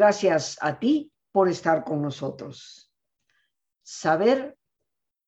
Gracias 0.00 0.56
a 0.62 0.78
ti 0.78 1.12
por 1.30 1.50
estar 1.50 1.84
con 1.84 2.00
nosotros. 2.00 2.90
Saber 3.82 4.56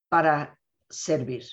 para 0.08 0.58
servir. 0.88 1.44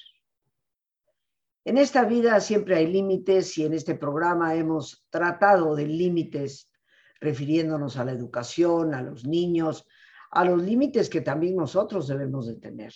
En 1.66 1.78
esta 1.78 2.06
vida 2.06 2.40
siempre 2.40 2.78
hay 2.78 2.88
límites 2.88 3.58
y 3.58 3.66
en 3.66 3.74
este 3.74 3.96
programa 3.96 4.56
hemos 4.56 5.06
tratado 5.10 5.76
de 5.76 5.86
límites 5.86 6.72
refiriéndonos 7.20 7.98
a 7.98 8.06
la 8.06 8.14
educación, 8.14 8.94
a 8.94 9.02
los 9.02 9.26
niños, 9.26 9.86
a 10.32 10.46
los 10.46 10.64
límites 10.64 11.10
que 11.10 11.20
también 11.20 11.58
nosotros 11.58 12.08
debemos 12.08 12.48
de 12.48 12.56
tener. 12.56 12.94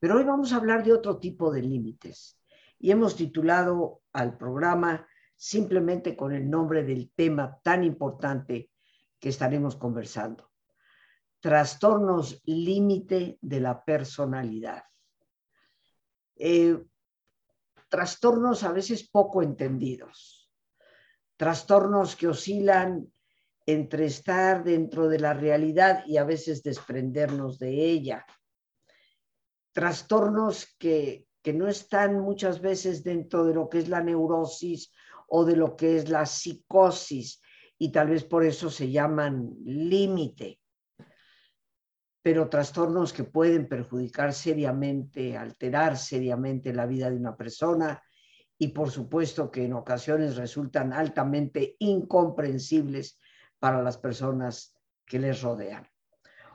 Pero 0.00 0.16
hoy 0.16 0.24
vamos 0.24 0.52
a 0.52 0.56
hablar 0.56 0.82
de 0.82 0.92
otro 0.92 1.18
tipo 1.20 1.52
de 1.52 1.62
límites 1.62 2.40
y 2.80 2.90
hemos 2.90 3.14
titulado 3.14 4.00
al 4.12 4.36
programa 4.36 5.06
simplemente 5.36 6.16
con 6.16 6.32
el 6.32 6.50
nombre 6.50 6.82
del 6.82 7.12
tema 7.14 7.60
tan 7.62 7.84
importante 7.84 8.72
que 9.18 9.28
estaremos 9.28 9.76
conversando. 9.76 10.50
Trastornos 11.40 12.42
límite 12.44 13.38
de 13.40 13.60
la 13.60 13.84
personalidad. 13.84 14.84
Eh, 16.36 16.84
trastornos 17.88 18.62
a 18.62 18.72
veces 18.72 19.08
poco 19.08 19.42
entendidos, 19.42 20.50
trastornos 21.36 22.16
que 22.16 22.28
oscilan 22.28 23.10
entre 23.64 24.06
estar 24.06 24.62
dentro 24.62 25.08
de 25.08 25.18
la 25.18 25.34
realidad 25.34 26.04
y 26.06 26.18
a 26.18 26.24
veces 26.24 26.62
desprendernos 26.62 27.58
de 27.58 27.84
ella, 27.84 28.24
trastornos 29.72 30.74
que, 30.78 31.26
que 31.42 31.52
no 31.52 31.68
están 31.68 32.20
muchas 32.20 32.60
veces 32.60 33.02
dentro 33.02 33.44
de 33.44 33.54
lo 33.54 33.68
que 33.68 33.78
es 33.78 33.88
la 33.88 34.02
neurosis 34.02 34.92
o 35.28 35.44
de 35.44 35.56
lo 35.56 35.74
que 35.74 35.96
es 35.96 36.08
la 36.08 36.26
psicosis 36.26 37.40
y 37.78 37.92
tal 37.92 38.08
vez 38.08 38.24
por 38.24 38.44
eso 38.44 38.70
se 38.70 38.90
llaman 38.90 39.50
límite, 39.64 40.60
pero 42.22 42.48
trastornos 42.48 43.12
que 43.12 43.24
pueden 43.24 43.68
perjudicar 43.68 44.32
seriamente, 44.32 45.36
alterar 45.36 45.96
seriamente 45.96 46.72
la 46.72 46.86
vida 46.86 47.10
de 47.10 47.16
una 47.16 47.36
persona 47.36 48.02
y 48.58 48.68
por 48.68 48.90
supuesto 48.90 49.50
que 49.50 49.64
en 49.64 49.74
ocasiones 49.74 50.36
resultan 50.36 50.92
altamente 50.92 51.76
incomprensibles 51.78 53.18
para 53.58 53.82
las 53.82 53.98
personas 53.98 54.74
que 55.04 55.18
les 55.18 55.42
rodean. 55.42 55.86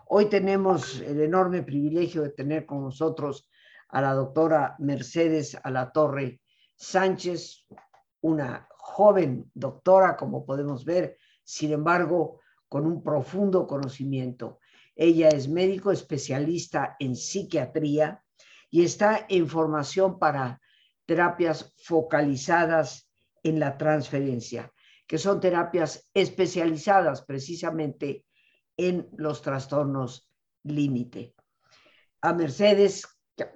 Hoy 0.07 0.25
tenemos 0.25 0.99
el 0.99 1.21
enorme 1.21 1.63
privilegio 1.63 2.23
de 2.23 2.31
tener 2.31 2.65
con 2.65 2.83
nosotros 2.83 3.47
a 3.89 4.01
la 4.01 4.13
doctora 4.13 4.75
Mercedes 4.79 5.57
Alatorre 5.63 6.41
Sánchez, 6.75 7.65
una 8.21 8.67
joven 8.91 9.49
doctora, 9.53 10.17
como 10.17 10.45
podemos 10.45 10.83
ver, 10.83 11.17
sin 11.43 11.71
embargo, 11.71 12.41
con 12.67 12.85
un 12.85 13.03
profundo 13.03 13.65
conocimiento. 13.67 14.59
Ella 14.95 15.29
es 15.29 15.47
médico 15.47 15.91
especialista 15.91 16.95
en 16.99 17.15
psiquiatría 17.15 18.23
y 18.69 18.83
está 18.83 19.25
en 19.29 19.47
formación 19.47 20.19
para 20.19 20.61
terapias 21.05 21.73
focalizadas 21.83 23.09
en 23.43 23.59
la 23.59 23.77
transferencia, 23.77 24.71
que 25.07 25.17
son 25.17 25.39
terapias 25.39 26.09
especializadas 26.13 27.23
precisamente 27.23 28.25
en 28.77 29.09
los 29.17 29.41
trastornos 29.41 30.29
límite. 30.63 31.33
A 32.21 32.33
Mercedes, 32.33 33.07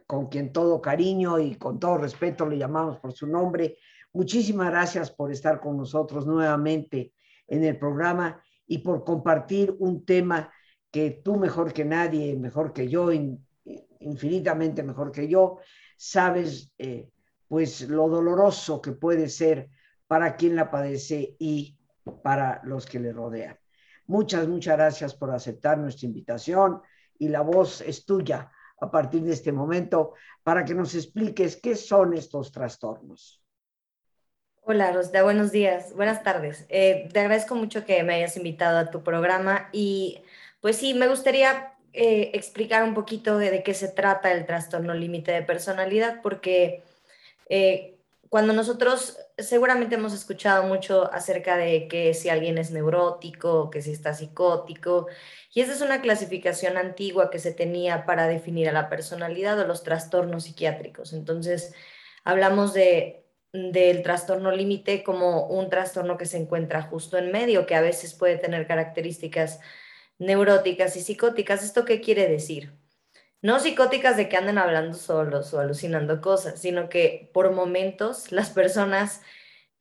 con 0.07 0.27
quien 0.27 0.51
todo 0.51 0.81
cariño 0.81 1.39
y 1.39 1.55
con 1.55 1.79
todo 1.79 1.97
respeto 1.99 2.45
le 2.45 2.57
llamamos 2.57 2.97
por 2.99 3.13
su 3.13 3.27
nombre, 3.27 3.77
Muchísimas 4.15 4.69
gracias 4.69 5.11
por 5.11 5.29
estar 5.29 5.59
con 5.59 5.75
nosotros 5.75 6.25
nuevamente 6.25 7.11
en 7.47 7.65
el 7.65 7.77
programa 7.77 8.41
y 8.65 8.77
por 8.77 9.03
compartir 9.03 9.75
un 9.79 10.05
tema 10.05 10.53
que 10.89 11.19
tú 11.21 11.35
mejor 11.35 11.73
que 11.73 11.83
nadie, 11.83 12.33
mejor 12.37 12.71
que 12.71 12.87
yo, 12.87 13.09
infinitamente 13.99 14.83
mejor 14.83 15.11
que 15.11 15.27
yo, 15.27 15.59
sabes 15.97 16.71
eh, 16.77 17.09
pues 17.49 17.89
lo 17.89 18.07
doloroso 18.07 18.81
que 18.81 18.93
puede 18.93 19.27
ser 19.27 19.69
para 20.07 20.37
quien 20.37 20.55
la 20.55 20.71
padece 20.71 21.35
y 21.37 21.77
para 22.23 22.61
los 22.63 22.85
que 22.85 23.01
le 23.01 23.11
rodean. 23.11 23.59
Muchas, 24.07 24.47
muchas 24.47 24.77
gracias 24.77 25.13
por 25.13 25.29
aceptar 25.31 25.77
nuestra 25.77 26.07
invitación 26.07 26.81
y 27.19 27.27
la 27.27 27.41
voz 27.41 27.81
es 27.81 28.05
tuya 28.05 28.49
a 28.79 28.89
partir 28.89 29.23
de 29.23 29.33
este 29.33 29.51
momento 29.51 30.13
para 30.41 30.63
que 30.63 30.73
nos 30.73 30.95
expliques 30.95 31.57
qué 31.57 31.75
son 31.75 32.13
estos 32.13 32.53
trastornos. 32.53 33.44
Hola, 34.67 34.91
Rosda, 34.91 35.21
buenos 35.21 35.51
días, 35.51 35.93
buenas 35.93 36.23
tardes. 36.23 36.65
Eh, 36.69 37.07
te 37.13 37.19
agradezco 37.19 37.53
mucho 37.53 37.85
que 37.85 38.01
me 38.01 38.15
hayas 38.15 38.35
invitado 38.35 38.79
a 38.79 38.89
tu 38.89 39.03
programa 39.03 39.69
y 39.71 40.23
pues 40.59 40.77
sí, 40.77 40.95
me 40.95 41.07
gustaría 41.07 41.75
eh, 41.93 42.31
explicar 42.33 42.83
un 42.83 42.95
poquito 42.95 43.37
de, 43.37 43.61
qué 43.61 43.75
se 43.75 43.89
trata 43.89 44.31
el 44.31 44.47
trastorno 44.47 44.95
límite 44.95 45.31
de 45.31 45.43
personalidad, 45.43 46.19
porque 46.23 46.83
eh, 47.47 47.99
cuando 48.29 48.53
nosotros 48.53 49.19
seguramente 49.37 49.95
hemos 49.95 50.13
escuchado 50.13 50.63
mucho 50.63 51.13
acerca 51.13 51.57
de 51.57 51.87
que 51.87 52.15
si 52.15 52.29
alguien 52.29 52.57
es 52.57 52.71
neurótico, 52.71 53.69
que 53.69 53.83
si 53.83 53.91
está 53.91 54.15
psicótico, 54.15 55.05
y 55.53 55.61
esa 55.61 55.73
es 55.73 55.81
una 55.81 56.01
clasificación 56.01 56.77
antigua 56.77 57.29
que 57.29 57.37
se 57.37 57.53
tenía 57.53 58.07
para 58.07 58.27
definir 58.27 58.67
a 58.69 58.73
la 58.73 58.89
personalidad 58.89 59.59
o 59.59 59.67
los 59.67 59.83
trastornos 59.83 60.45
psiquiátricos. 60.45 61.13
Entonces, 61.13 61.75
hablamos 62.23 62.73
de 62.73 63.24
del 63.71 64.03
trastorno 64.03 64.51
límite 64.51 65.03
como 65.03 65.47
un 65.47 65.69
trastorno 65.69 66.17
que 66.17 66.25
se 66.25 66.37
encuentra 66.37 66.81
justo 66.81 67.17
en 67.17 67.31
medio, 67.31 67.65
que 67.65 67.75
a 67.75 67.81
veces 67.81 68.13
puede 68.13 68.37
tener 68.37 68.67
características 68.67 69.59
neuróticas 70.17 70.95
y 70.97 71.01
psicóticas. 71.01 71.63
¿Esto 71.63 71.85
qué 71.85 72.01
quiere 72.01 72.27
decir? 72.27 72.73
No 73.41 73.59
psicóticas 73.59 74.17
de 74.17 74.27
que 74.27 74.37
anden 74.37 74.57
hablando 74.57 74.97
solos 74.97 75.53
o 75.53 75.59
alucinando 75.59 76.19
cosas, 76.21 76.59
sino 76.59 76.89
que 76.89 77.29
por 77.33 77.51
momentos 77.51 78.31
las 78.31 78.49
personas 78.49 79.21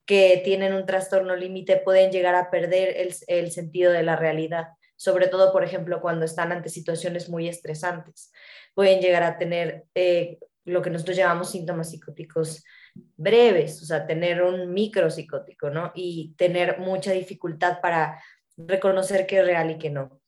que 0.04 0.42
tienen 0.44 0.74
un 0.74 0.86
trastorno 0.86 1.34
límite 1.34 1.78
pueden 1.78 2.12
llegar 2.12 2.34
a 2.34 2.50
perder 2.50 2.94
el, 3.26 3.50
sentido 3.50 3.90
de 3.90 4.02
la 4.02 4.16
realidad, 4.16 4.68
sobre 4.96 5.28
todo, 5.28 5.50
por 5.50 5.64
ejemplo, 5.64 6.00
cuando 6.00 6.26
están 6.26 6.52
ante 6.52 6.68
situaciones 6.68 7.28
muy 7.28 7.48
estresantes. 7.48 8.32
Pueden 8.74 9.00
llegar 9.00 9.22
a 9.22 9.38
tener 9.38 9.84
eh, 9.94 10.38
lo 10.64 10.82
que 10.82 10.90
nosotros 10.90 11.16
llamamos 11.16 11.50
síntomas 11.50 11.90
psicóticos 11.90 12.64
breves, 12.94 13.82
o 13.82 13.86
sea, 13.86 14.06
tener 14.06 14.42
un 14.42 14.72
micro 14.72 15.10
psicótico, 15.10 15.70
¿no? 15.70 15.92
Y 15.94 16.34
tener 16.36 16.78
mucha 16.78 17.12
dificultad 17.12 17.80
para 17.80 18.22
reconocer 18.56 19.26
qué 19.26 19.40
es 19.40 19.46
real 19.46 19.70
y 19.70 19.78
qué 19.78 19.90
no. 19.90 20.20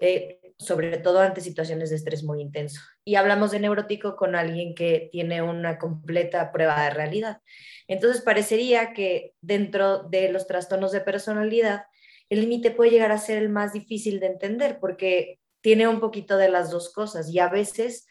Eh, 0.00 0.40
sobre 0.58 0.98
todo 0.98 1.20
ante 1.20 1.40
situaciones 1.40 1.90
de 1.90 1.96
estrés 1.96 2.24
muy 2.24 2.40
intenso. 2.40 2.80
Y 3.04 3.14
hablamos 3.14 3.52
de 3.52 3.60
neurótico 3.60 4.16
con 4.16 4.34
alguien 4.34 4.74
que 4.74 5.08
tiene 5.12 5.40
una 5.40 5.78
completa 5.78 6.50
prueba 6.50 6.82
de 6.84 6.90
realidad. 6.90 7.40
Entonces, 7.86 8.22
parecería 8.22 8.92
que 8.92 9.34
dentro 9.40 10.02
de 10.02 10.32
los 10.32 10.46
trastornos 10.46 10.90
de 10.90 11.00
personalidad, 11.00 11.84
el 12.28 12.40
límite 12.40 12.72
puede 12.72 12.90
llegar 12.90 13.12
a 13.12 13.18
ser 13.18 13.38
el 13.38 13.48
más 13.48 13.72
difícil 13.72 14.18
de 14.20 14.26
entender 14.26 14.78
porque 14.80 15.38
tiene 15.60 15.86
un 15.88 16.00
poquito 16.00 16.36
de 16.36 16.48
las 16.48 16.70
dos 16.70 16.92
cosas 16.92 17.30
y 17.30 17.38
a 17.38 17.48
veces 17.48 18.06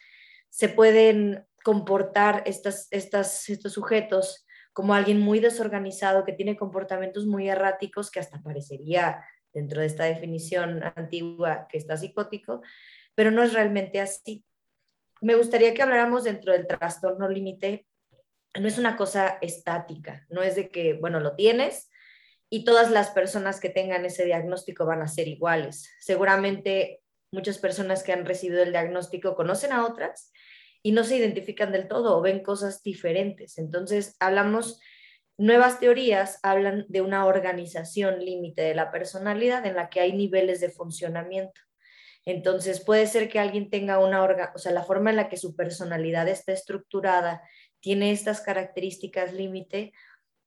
se 0.50 0.69
pueden 0.69 1.46
comportar 1.67 2.44
estas, 2.45 2.88
estas, 2.91 3.50
estos 3.50 3.73
sujetos 3.73 4.47
como 4.72 4.94
alguien 4.94 5.19
muy 5.19 5.41
desorganizado 5.41 6.23
que 6.23 6.31
tiene 6.31 6.55
comportamientos 6.55 7.25
muy 7.25 7.49
erráticos 7.49 8.09
que 8.09 8.22
hasta 8.22 8.41
parecería 8.41 9.22
dentro 9.52 9.81
de 9.81 9.87
esta 9.87 10.05
definición 10.05 10.81
antigua 10.96 11.67
que 11.69 11.78
está 11.78 11.97
psicótico, 11.97 12.61
pero 13.16 13.31
no 13.31 13.43
es 13.43 13.52
realmente 13.52 13.99
así. 13.99 14.46
Me 15.19 15.35
gustaría 15.35 15.73
que 15.73 15.81
habláramos 15.81 16.23
dentro 16.23 16.53
del 16.53 16.67
trastorno 16.67 17.28
límite. 17.28 17.85
No 18.58 18.70
es 18.70 18.78
una 18.78 18.96
cosa 18.96 19.37
estática, 19.41 20.25
no 20.29 20.43
es 20.43 20.55
de 20.55 20.70
que, 20.70 20.93
bueno, 20.93 21.20
lo 21.20 21.35
tienes 21.35 21.90
y 22.49 22.63
todas 22.63 22.91
las 22.91 23.09
personas 23.09 23.59
que 23.59 23.67
tengan 23.67 24.05
ese 24.05 24.23
diagnóstico 24.23 24.85
van 24.85 25.02
a 25.02 25.09
ser 25.09 25.28
iguales. 25.28 25.91
Seguramente 25.99 27.02
muchas 27.29 27.58
personas 27.58 28.03
que 28.03 28.13
han 28.13 28.25
recibido 28.25 28.63
el 28.63 28.72
diagnóstico 28.72 29.35
conocen 29.35 29.73
a 29.73 29.85
otras 29.85 30.31
y 30.87 30.93
no 30.93 31.03
se 31.03 31.17
identifican 31.17 31.73
del 31.73 31.89
todo 31.89 32.17
o 32.17 32.22
ven 32.22 32.41
cosas 32.41 32.81
diferentes. 32.81 33.57
Entonces, 33.57 34.16
hablamos, 34.22 34.79
nuevas 35.37 35.81
teorías 35.81 36.39
hablan 36.43 36.85
de 36.87 37.01
una 37.01 37.25
organización 37.25 38.23
límite 38.23 38.61
de 38.61 38.73
la 38.73 38.89
personalidad 38.89 39.66
en 39.66 39.75
la 39.75 39.89
que 39.89 39.99
hay 39.99 40.13
niveles 40.13 40.61
de 40.61 40.69
funcionamiento. 40.69 41.59
Entonces, 42.23 42.79
puede 42.79 43.05
ser 43.05 43.28
que 43.28 43.37
alguien 43.37 43.69
tenga 43.69 43.99
una, 43.99 44.23
o 44.23 44.57
sea, 44.57 44.72
la 44.72 44.81
forma 44.81 45.09
en 45.09 45.17
la 45.17 45.28
que 45.28 45.35
su 45.35 45.57
personalidad 45.57 46.29
está 46.29 46.53
estructurada 46.53 47.41
tiene 47.81 48.13
estas 48.13 48.39
características 48.39 49.34
límite, 49.34 49.91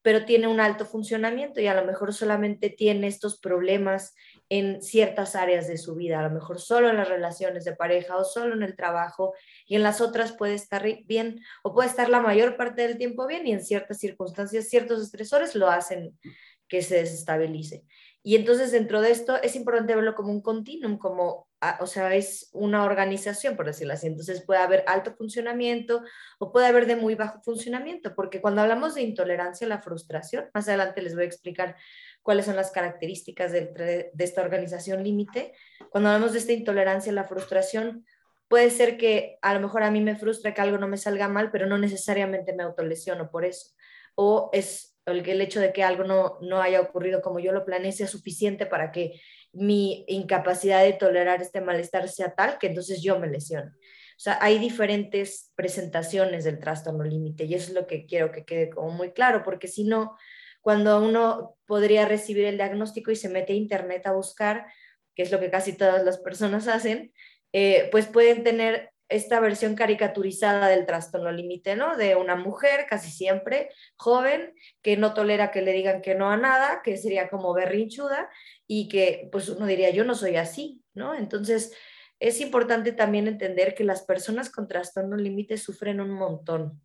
pero 0.03 0.25
tiene 0.25 0.49
un 0.49 0.61
alto 0.61 0.85
funcionamiento 0.85 1.61
y 1.61 1.67
a 1.67 1.75
lo 1.75 1.85
mejor 1.85 2.15
solamente 2.15 2.71
tiene 2.71 3.07
estos 3.07 3.39
problemas 3.39 4.15
en 4.49 4.83
ciertas 4.83 5.37
áreas 5.37 5.69
de 5.69 5.79
su 5.79 5.95
vida, 5.95 6.21
a 6.21 6.29
lo 6.29 6.31
mejor 6.31 6.61
solo 6.61 6.89
en 6.89 6.97
las 6.97 7.09
relaciones 7.09 7.65
de 7.65 7.77
pareja 7.77 8.17
o 8.17 8.25
solo 8.25 8.55
en 8.55 8.63
el 8.63 8.77
trabajo 8.77 9.35
y 9.67 9.77
en 9.77 9.83
las 9.83 10.01
otras 10.01 10.33
puede 10.33 10.55
estar 10.55 10.87
bien 11.05 11.41
o 11.63 11.75
puede 11.75 11.89
estar 11.89 12.09
la 12.09 12.21
mayor 12.21 12.57
parte 12.57 12.83
del 12.83 12.99
tiempo 12.99 13.27
bien 13.27 13.47
y 13.47 13.53
en 13.53 13.65
ciertas 13.65 13.99
circunstancias 13.99 14.69
ciertos 14.69 15.03
estresores 15.03 15.55
lo 15.55 15.69
hacen 15.69 16.19
que 16.67 16.83
se 16.83 16.97
desestabilice. 16.97 17.85
Y 18.23 18.37
entonces 18.37 18.71
dentro 18.71 19.01
de 19.01 19.11
esto 19.11 19.41
es 19.43 19.57
importante 19.57 19.95
verlo 19.95 20.15
como 20.15 20.31
un 20.31 20.43
continuum, 20.43 20.99
como, 20.99 21.49
ah, 21.63 21.79
o 21.81 21.87
sea, 21.87 22.15
es 22.15 22.51
una 22.53 22.85
organización, 22.85 23.57
por 23.57 23.65
decirlo 23.65 23.95
así. 23.95 24.09
Entonces 24.09 24.45
puede 24.45 24.61
haber 24.61 24.85
alto 24.87 25.15
funcionamiento 25.15 26.03
o 26.39 26.53
puede 26.53 26.67
haber 26.67 26.87
de 26.87 26.97
muy 26.97 27.15
bajo 27.15 27.41
funcionamiento, 27.43 28.15
porque 28.15 28.43
cuando 28.43 28.61
hablamos 28.61 28.95
de 28.95 29.03
intolerancia 29.03 29.67
a 29.67 29.71
la 29.71 29.81
frustración, 29.81 30.51
más 30.53 30.69
adelante 30.69 31.01
les 31.01 31.15
voy 31.15 31.25
a 31.25 31.27
explicar 31.27 31.77
cuáles 32.23 32.45
son 32.45 32.57
las 32.57 32.71
características 32.73 33.53
de, 33.53 34.11
esta 34.19 34.43
organización 34.43 35.03
límite. 35.03 35.55
Cuando 35.91 36.11
hablamos 36.11 36.33
de 36.33 36.41
esta 36.41 36.53
intolerancia 36.53 37.13
a 37.13 37.15
la 37.15 37.25
frustración, 37.25 38.05
puede 38.49 38.69
ser 38.71 38.99
que 38.99 39.39
a 39.41 39.55
lo 39.55 39.61
mejor 39.61 39.83
a 39.83 39.91
mí 39.91 40.03
me 40.03 40.17
frustra 40.17 40.53
que 40.53 40.61
algo 40.61 40.77
no 40.77 40.89
me 40.89 40.99
salga 40.99 41.29
mal, 41.29 41.51
pero 41.51 41.67
no 41.67 41.79
necesariamente 41.79 42.53
me 42.53 42.65
autolesiono 42.65 43.31
por 43.31 43.47
eso. 43.47 43.71
O 44.15 44.51
es 44.53 44.90
el, 45.07 45.29
el 45.29 45.41
hecho 45.41 45.61
de 45.61 45.73
que 45.73 45.83
algo 45.83 46.05
no, 46.05 46.39
no 46.41 46.61
haya 46.61 46.81
ocurrido 46.81 47.23
como 47.23 47.41
yo 47.41 47.53
lo 47.53 47.65
planeé 47.65 47.93
sea 47.93 48.07
suficiente 48.07 48.67
para 48.67 48.93
que 48.93 49.21
mi 49.53 50.05
incapacidad 50.09 50.83
de 50.83 50.93
tolerar 50.93 51.43
este 51.43 51.61
malestar 51.61 52.09
sea 52.09 52.35
tal 52.35 52.59
que 52.59 52.69
entonces 52.69 53.03
yo 53.03 53.19
me 53.19 53.29
lesiono. 53.29 53.71
O 53.71 54.23
sea, 54.23 54.39
hay 54.43 54.59
diferentes 54.59 55.51
presentaciones 55.55 56.45
del 56.45 56.61
trastorno 56.61 57.05
límite 57.05 57.45
y 57.45 57.55
eso 57.55 57.69
es 57.69 57.75
lo 57.75 57.87
que 57.87 58.05
quiero 58.05 58.31
que 58.31 58.45
quede 58.45 58.69
como 58.69 58.91
muy 58.91 59.13
claro, 59.13 59.43
porque 59.43 59.67
si 59.67 59.85
no, 59.85 60.17
cuando 60.61 61.03
uno 61.03 61.57
podría 61.67 62.07
recibir 62.07 62.45
el 62.45 62.59
diagnóstico 62.59 63.11
y 63.11 63.17
se 63.17 63.31
mete 63.31 63.55
a 63.55 63.57
internet 63.57 64.07
a 64.07 64.13
buscar, 64.13 64.67
que 65.15 65.23
es 65.23 65.33
lo 65.33 65.41
que 65.41 65.51
casi 65.51 65.73
todas 65.73 66.05
las 66.05 66.19
personas 66.19 66.69
hacen, 66.69 67.15
eh, 67.53 67.89
pues 67.91 68.07
pueden 68.07 68.45
tener 68.45 68.90
esta 69.11 69.41
versión 69.41 69.75
caricaturizada 69.75 70.69
del 70.69 70.87
trastorno 70.87 71.31
límite, 71.33 71.77
¿no? 71.77 71.97
De 71.97 72.17
una 72.17 72.37
mujer 72.37 72.87
casi 72.89 73.11
siempre 73.11 73.71
joven 73.97 74.55
que 74.83 74.97
no 74.97 75.13
tolera 75.13 75.51
que 75.51 75.63
le 75.63 75.73
digan 75.73 76.01
que 76.01 76.15
no 76.15 76.31
a 76.31 76.37
nada, 76.37 76.81
que 76.83 76.97
sería 76.97 77.29
como 77.29 77.53
berrinchuda 77.53 78.31
y 78.67 78.89
que 78.89 79.29
pues 79.33 79.49
uno 79.49 79.67
diría, 79.67 79.91
yo 79.91 80.05
no 80.05 80.15
soy 80.15 80.37
así, 80.37 80.83
¿no? 80.95 81.15
Entonces 81.15 81.77
es 82.21 82.41
importante 82.41 82.93
también 82.93 83.27
entender 83.27 83.75
que 83.75 83.83
las 83.83 84.03
personas 84.03 84.49
con 84.49 84.69
trastorno 84.69 85.17
límite 85.17 85.59
sufren 85.59 86.01
un 86.01 86.11
montón. 86.11 86.81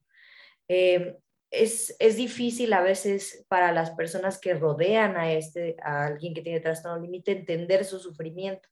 Eh, 0.68 1.18
es, 1.52 1.96
es, 2.00 2.18
difícil 2.18 2.74
a 2.74 2.82
veces 2.82 3.46
para 3.48 3.72
las 3.72 3.92
personas 3.92 4.40
que 4.40 4.56
rodean 4.56 5.16
a, 5.16 5.32
este, 5.32 5.76
a 5.84 6.08
alguien 6.08 6.34
que 6.34 6.42
tiene 6.42 6.60
trastorno 6.60 7.02
límite 7.02 7.32
entender 7.32 7.86
su 7.86 8.00
sufrimiento, 8.00 8.68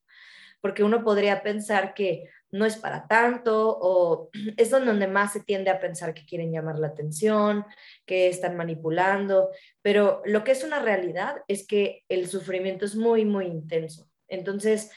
porque 0.60 0.82
uno 0.82 1.04
podría 1.04 1.42
pensar 1.42 1.94
que 1.94 2.28
no 2.54 2.64
es 2.64 2.76
para 2.76 3.08
tanto 3.08 3.76
o 3.80 4.30
es 4.56 4.70
donde 4.70 5.08
más 5.08 5.32
se 5.32 5.40
tiende 5.40 5.70
a 5.70 5.80
pensar 5.80 6.14
que 6.14 6.24
quieren 6.24 6.52
llamar 6.52 6.78
la 6.78 6.86
atención, 6.86 7.66
que 8.06 8.28
están 8.28 8.56
manipulando, 8.56 9.50
pero 9.82 10.22
lo 10.24 10.44
que 10.44 10.52
es 10.52 10.62
una 10.62 10.78
realidad 10.78 11.38
es 11.48 11.66
que 11.66 12.04
el 12.08 12.28
sufrimiento 12.28 12.84
es 12.84 12.94
muy, 12.94 13.24
muy 13.24 13.46
intenso. 13.46 14.08
Entonces, 14.28 14.92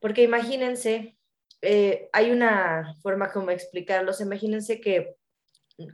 porque 0.00 0.22
imagínense, 0.22 1.18
eh, 1.60 2.08
hay 2.12 2.30
una 2.30 2.94
forma 3.02 3.32
como 3.32 3.50
explicarlos, 3.50 4.22
imagínense 4.22 4.80
que 4.80 5.16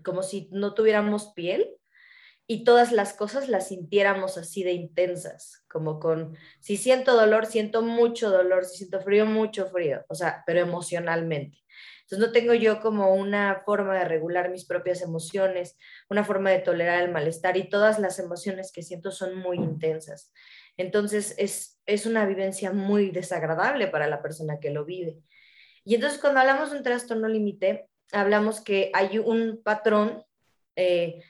como 0.04 0.22
si 0.22 0.48
no 0.52 0.74
tuviéramos 0.74 1.32
piel 1.34 1.76
y 2.46 2.64
todas 2.64 2.92
las 2.92 3.14
cosas 3.14 3.48
las 3.48 3.68
sintiéramos 3.68 4.36
así 4.36 4.62
de 4.62 4.72
intensas, 4.72 5.64
como 5.68 5.98
con, 5.98 6.36
si 6.60 6.76
siento 6.76 7.14
dolor, 7.14 7.46
siento 7.46 7.82
mucho 7.82 8.30
dolor, 8.30 8.64
si 8.66 8.78
siento 8.78 9.00
frío, 9.00 9.24
mucho 9.24 9.66
frío, 9.66 10.04
o 10.08 10.14
sea, 10.14 10.42
pero 10.46 10.60
emocionalmente. 10.60 11.58
Entonces 12.02 12.28
no 12.28 12.32
tengo 12.32 12.52
yo 12.52 12.80
como 12.80 13.14
una 13.14 13.62
forma 13.64 13.98
de 13.98 14.04
regular 14.04 14.50
mis 14.50 14.66
propias 14.66 15.00
emociones, 15.00 15.78
una 16.10 16.22
forma 16.22 16.50
de 16.50 16.58
tolerar 16.58 17.02
el 17.02 17.10
malestar 17.10 17.56
y 17.56 17.70
todas 17.70 17.98
las 17.98 18.18
emociones 18.18 18.72
que 18.72 18.82
siento 18.82 19.10
son 19.10 19.36
muy 19.36 19.56
intensas. 19.56 20.30
Entonces 20.76 21.34
es, 21.38 21.80
es 21.86 22.04
una 22.04 22.26
vivencia 22.26 22.72
muy 22.72 23.10
desagradable 23.10 23.86
para 23.86 24.06
la 24.06 24.20
persona 24.20 24.60
que 24.60 24.70
lo 24.70 24.84
vive. 24.84 25.18
Y 25.82 25.94
entonces 25.94 26.20
cuando 26.20 26.40
hablamos 26.40 26.72
de 26.72 26.76
un 26.76 26.82
trastorno 26.82 27.26
límite, 27.26 27.88
hablamos 28.12 28.60
que 28.60 28.90
hay 28.92 29.18
un 29.18 29.62
patrón 29.62 30.24
eh, 30.76 31.22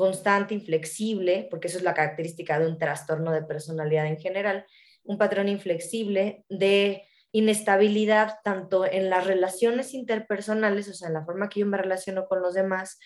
constante, 0.00 0.54
inflexible, 0.54 1.46
porque 1.50 1.68
eso 1.68 1.76
es 1.76 1.84
la 1.84 1.92
característica 1.92 2.58
de 2.58 2.66
un 2.66 2.78
trastorno 2.78 3.32
de 3.32 3.42
personalidad 3.42 4.06
en 4.06 4.16
general, 4.16 4.64
un 5.04 5.18
patrón 5.18 5.46
inflexible 5.46 6.46
de 6.48 7.02
inestabilidad 7.32 8.36
tanto 8.42 8.86
en 8.86 9.10
las 9.10 9.26
relaciones 9.26 9.92
interpersonales, 9.92 10.88
o 10.88 10.94
sea, 10.94 11.08
en 11.08 11.14
la 11.14 11.26
forma 11.26 11.50
que 11.50 11.60
yo 11.60 11.66
me 11.66 11.76
relaciono 11.76 12.28
con 12.28 12.40
los 12.40 12.54
demás, 12.54 12.98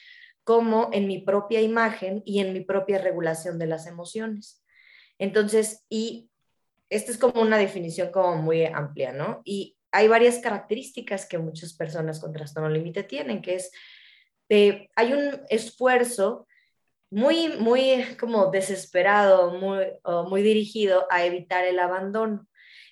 como 0.44 0.88
en 0.92 1.08
mi 1.08 1.18
propia 1.18 1.60
imagen 1.60 2.22
y 2.24 2.38
en 2.38 2.52
mi 2.52 2.60
propia 2.60 2.98
regulación 2.98 3.58
de 3.58 3.66
las 3.66 3.88
emociones. 3.88 4.64
Entonces, 5.18 5.84
y 5.88 6.30
esta 6.90 7.10
es 7.10 7.18
como 7.18 7.42
una 7.42 7.58
definición 7.58 8.12
como 8.12 8.36
muy 8.36 8.66
amplia, 8.66 9.12
¿no? 9.12 9.42
Y 9.44 9.76
hay 9.90 10.06
varias 10.06 10.38
características 10.38 11.26
que 11.26 11.38
muchas 11.38 11.72
personas 11.72 12.20
con 12.20 12.32
trastorno 12.32 12.68
límite 12.68 13.02
tienen, 13.02 13.42
que 13.42 13.56
es, 13.56 13.72
eh, 14.48 14.90
hay 14.94 15.12
un 15.12 15.40
esfuerzo 15.48 16.46
muy, 17.14 17.48
muy 17.58 18.04
como 18.18 18.50
desesperado, 18.50 19.52
muy, 19.52 19.84
muy 20.28 20.42
dirigido 20.42 21.06
a 21.10 21.24
evitar 21.24 21.64
el 21.64 21.78
abandono. 21.78 22.48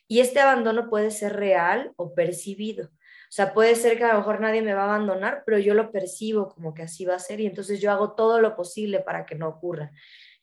Y 0.07 0.21
este 0.21 0.39
abandono 0.39 0.89
puede 0.89 1.11
ser 1.11 1.33
real 1.33 1.93
o 1.97 2.15
percibido. 2.15 2.87
O 2.87 3.35
sea, 3.35 3.53
puede 3.53 3.75
ser 3.75 3.99
que 3.99 4.05
a 4.05 4.13
lo 4.13 4.19
mejor 4.19 4.41
nadie 4.41 4.63
me 4.63 4.75
va 4.75 4.83
a 4.83 4.95
abandonar, 4.95 5.43
pero 5.45 5.59
yo 5.59 5.75
lo 5.75 5.91
percibo 5.91 6.49
como 6.51 6.73
que 6.73 6.83
así 6.83 7.05
va 7.05 7.17
a 7.17 7.19
ser 7.19 7.41
y 7.41 7.47
entonces 7.47 7.81
yo 7.81 7.91
hago 7.91 8.15
todo 8.15 8.41
lo 8.41 8.55
posible 8.55 9.01
para 9.01 9.27
que 9.27 9.35
no 9.35 9.49
ocurra. 9.49 9.91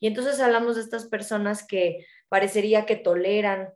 Y 0.02 0.08
entonces 0.08 0.42
hablamos 0.42 0.76
de 0.76 0.82
estas 0.82 1.08
personas 1.08 1.66
que 1.66 2.06
parecería 2.28 2.86
que 2.86 2.98
toleran 2.98 3.70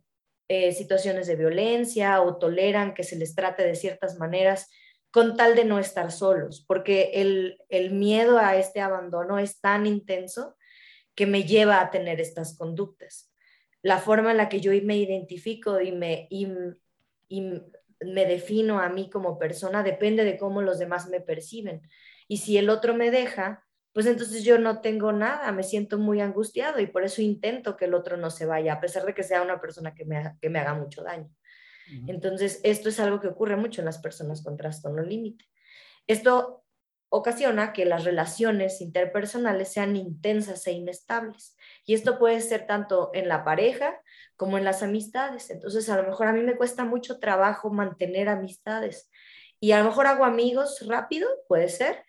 eh, 0.49 0.73
situaciones 0.73 1.27
de 1.27 1.37
violencia 1.37 2.21
o 2.21 2.37
toleran 2.37 2.93
que 2.93 3.05
se 3.05 3.15
les 3.15 3.35
trate 3.35 3.63
de 3.63 3.75
ciertas 3.75 4.17
maneras 4.19 4.69
con 5.13 5.37
tal 5.37 5.55
de 5.55 5.63
no 5.63 5.77
estar 5.77 6.11
solos, 6.11 6.65
porque 6.67 7.11
el, 7.13 7.91
miedo 7.91 8.39
a 8.39 8.55
este 8.55 8.81
abandono 8.81 9.37
es 9.37 9.61
tan 9.61 9.85
intenso 9.85 10.55
que 11.13 11.27
me 11.27 11.43
lleva 11.43 11.79
a 11.79 11.91
tener 11.91 12.19
estas 12.19 12.57
conductas. 12.57 13.31
La 13.83 13.99
forma 13.99 14.31
en 14.31 14.37
la 14.37 14.49
que 14.49 14.59
yo 14.59 14.71
me 14.83 14.97
identifico 14.97 15.79
y 15.79 15.91
me, 15.91 16.27
y, 16.31 16.47
me 17.99 18.25
defino 18.25 18.79
a 18.79 18.89
mí 18.89 19.07
como 19.11 19.37
persona 19.37 19.83
depende 19.83 20.25
de 20.25 20.35
cómo 20.35 20.63
los 20.63 20.79
demás 20.79 21.07
me 21.07 21.21
perciben. 21.21 21.83
Y 22.27 22.37
si 22.37 22.57
el 22.57 22.71
otro 22.71 22.95
me 22.95 23.11
deja, 23.11 23.63
pues 23.91 24.07
entonces 24.07 24.43
yo 24.43 24.57
no 24.57 24.81
tengo 24.81 25.11
nada, 25.11 25.51
me 25.51 25.61
siento 25.61 25.99
muy 25.99 26.21
angustiado 26.21 26.79
y 26.79 26.87
por 26.87 27.03
eso 27.03 27.21
intento 27.21 27.77
que 27.77 27.85
el 27.85 27.93
otro 27.93 28.17
no 28.17 28.31
se 28.31 28.47
vaya, 28.47 28.73
a 28.73 28.81
pesar 28.81 29.05
de 29.05 29.13
que 29.13 29.21
sea 29.21 29.43
una 29.43 29.61
persona 29.61 29.93
que 29.93 30.05
me, 30.05 30.35
que 30.41 30.49
me 30.49 30.57
haga 30.57 30.73
mucho 30.73 31.03
daño. 31.03 31.29
Entonces, 32.07 32.59
esto 32.63 32.89
es 32.89 32.99
algo 32.99 33.19
que 33.19 33.27
ocurre 33.27 33.55
mucho 33.55 33.81
en 33.81 33.85
las 33.85 33.99
personas 33.99 34.43
con 34.43 34.57
trastorno 34.57 35.03
límite. 35.03 35.45
Esto 36.07 36.63
ocasiona 37.09 37.73
que 37.73 37.85
las 37.85 38.05
relaciones 38.05 38.81
interpersonales 38.81 39.71
sean 39.71 39.95
intensas 39.95 40.65
e 40.65 40.71
inestables. 40.71 41.55
Y 41.85 41.93
esto 41.93 42.17
puede 42.17 42.41
ser 42.41 42.65
tanto 42.65 43.11
en 43.13 43.27
la 43.27 43.43
pareja 43.43 44.01
como 44.35 44.57
en 44.57 44.63
las 44.63 44.81
amistades. 44.81 45.49
Entonces, 45.51 45.89
a 45.89 45.97
lo 45.97 46.07
mejor 46.07 46.27
a 46.27 46.33
mí 46.33 46.41
me 46.41 46.55
cuesta 46.55 46.85
mucho 46.85 47.19
trabajo 47.19 47.69
mantener 47.71 48.29
amistades. 48.29 49.11
Y 49.59 49.73
a 49.73 49.79
lo 49.79 49.85
mejor 49.85 50.07
hago 50.07 50.25
amigos 50.25 50.83
rápido, 50.87 51.29
puede 51.47 51.69
ser, 51.69 52.03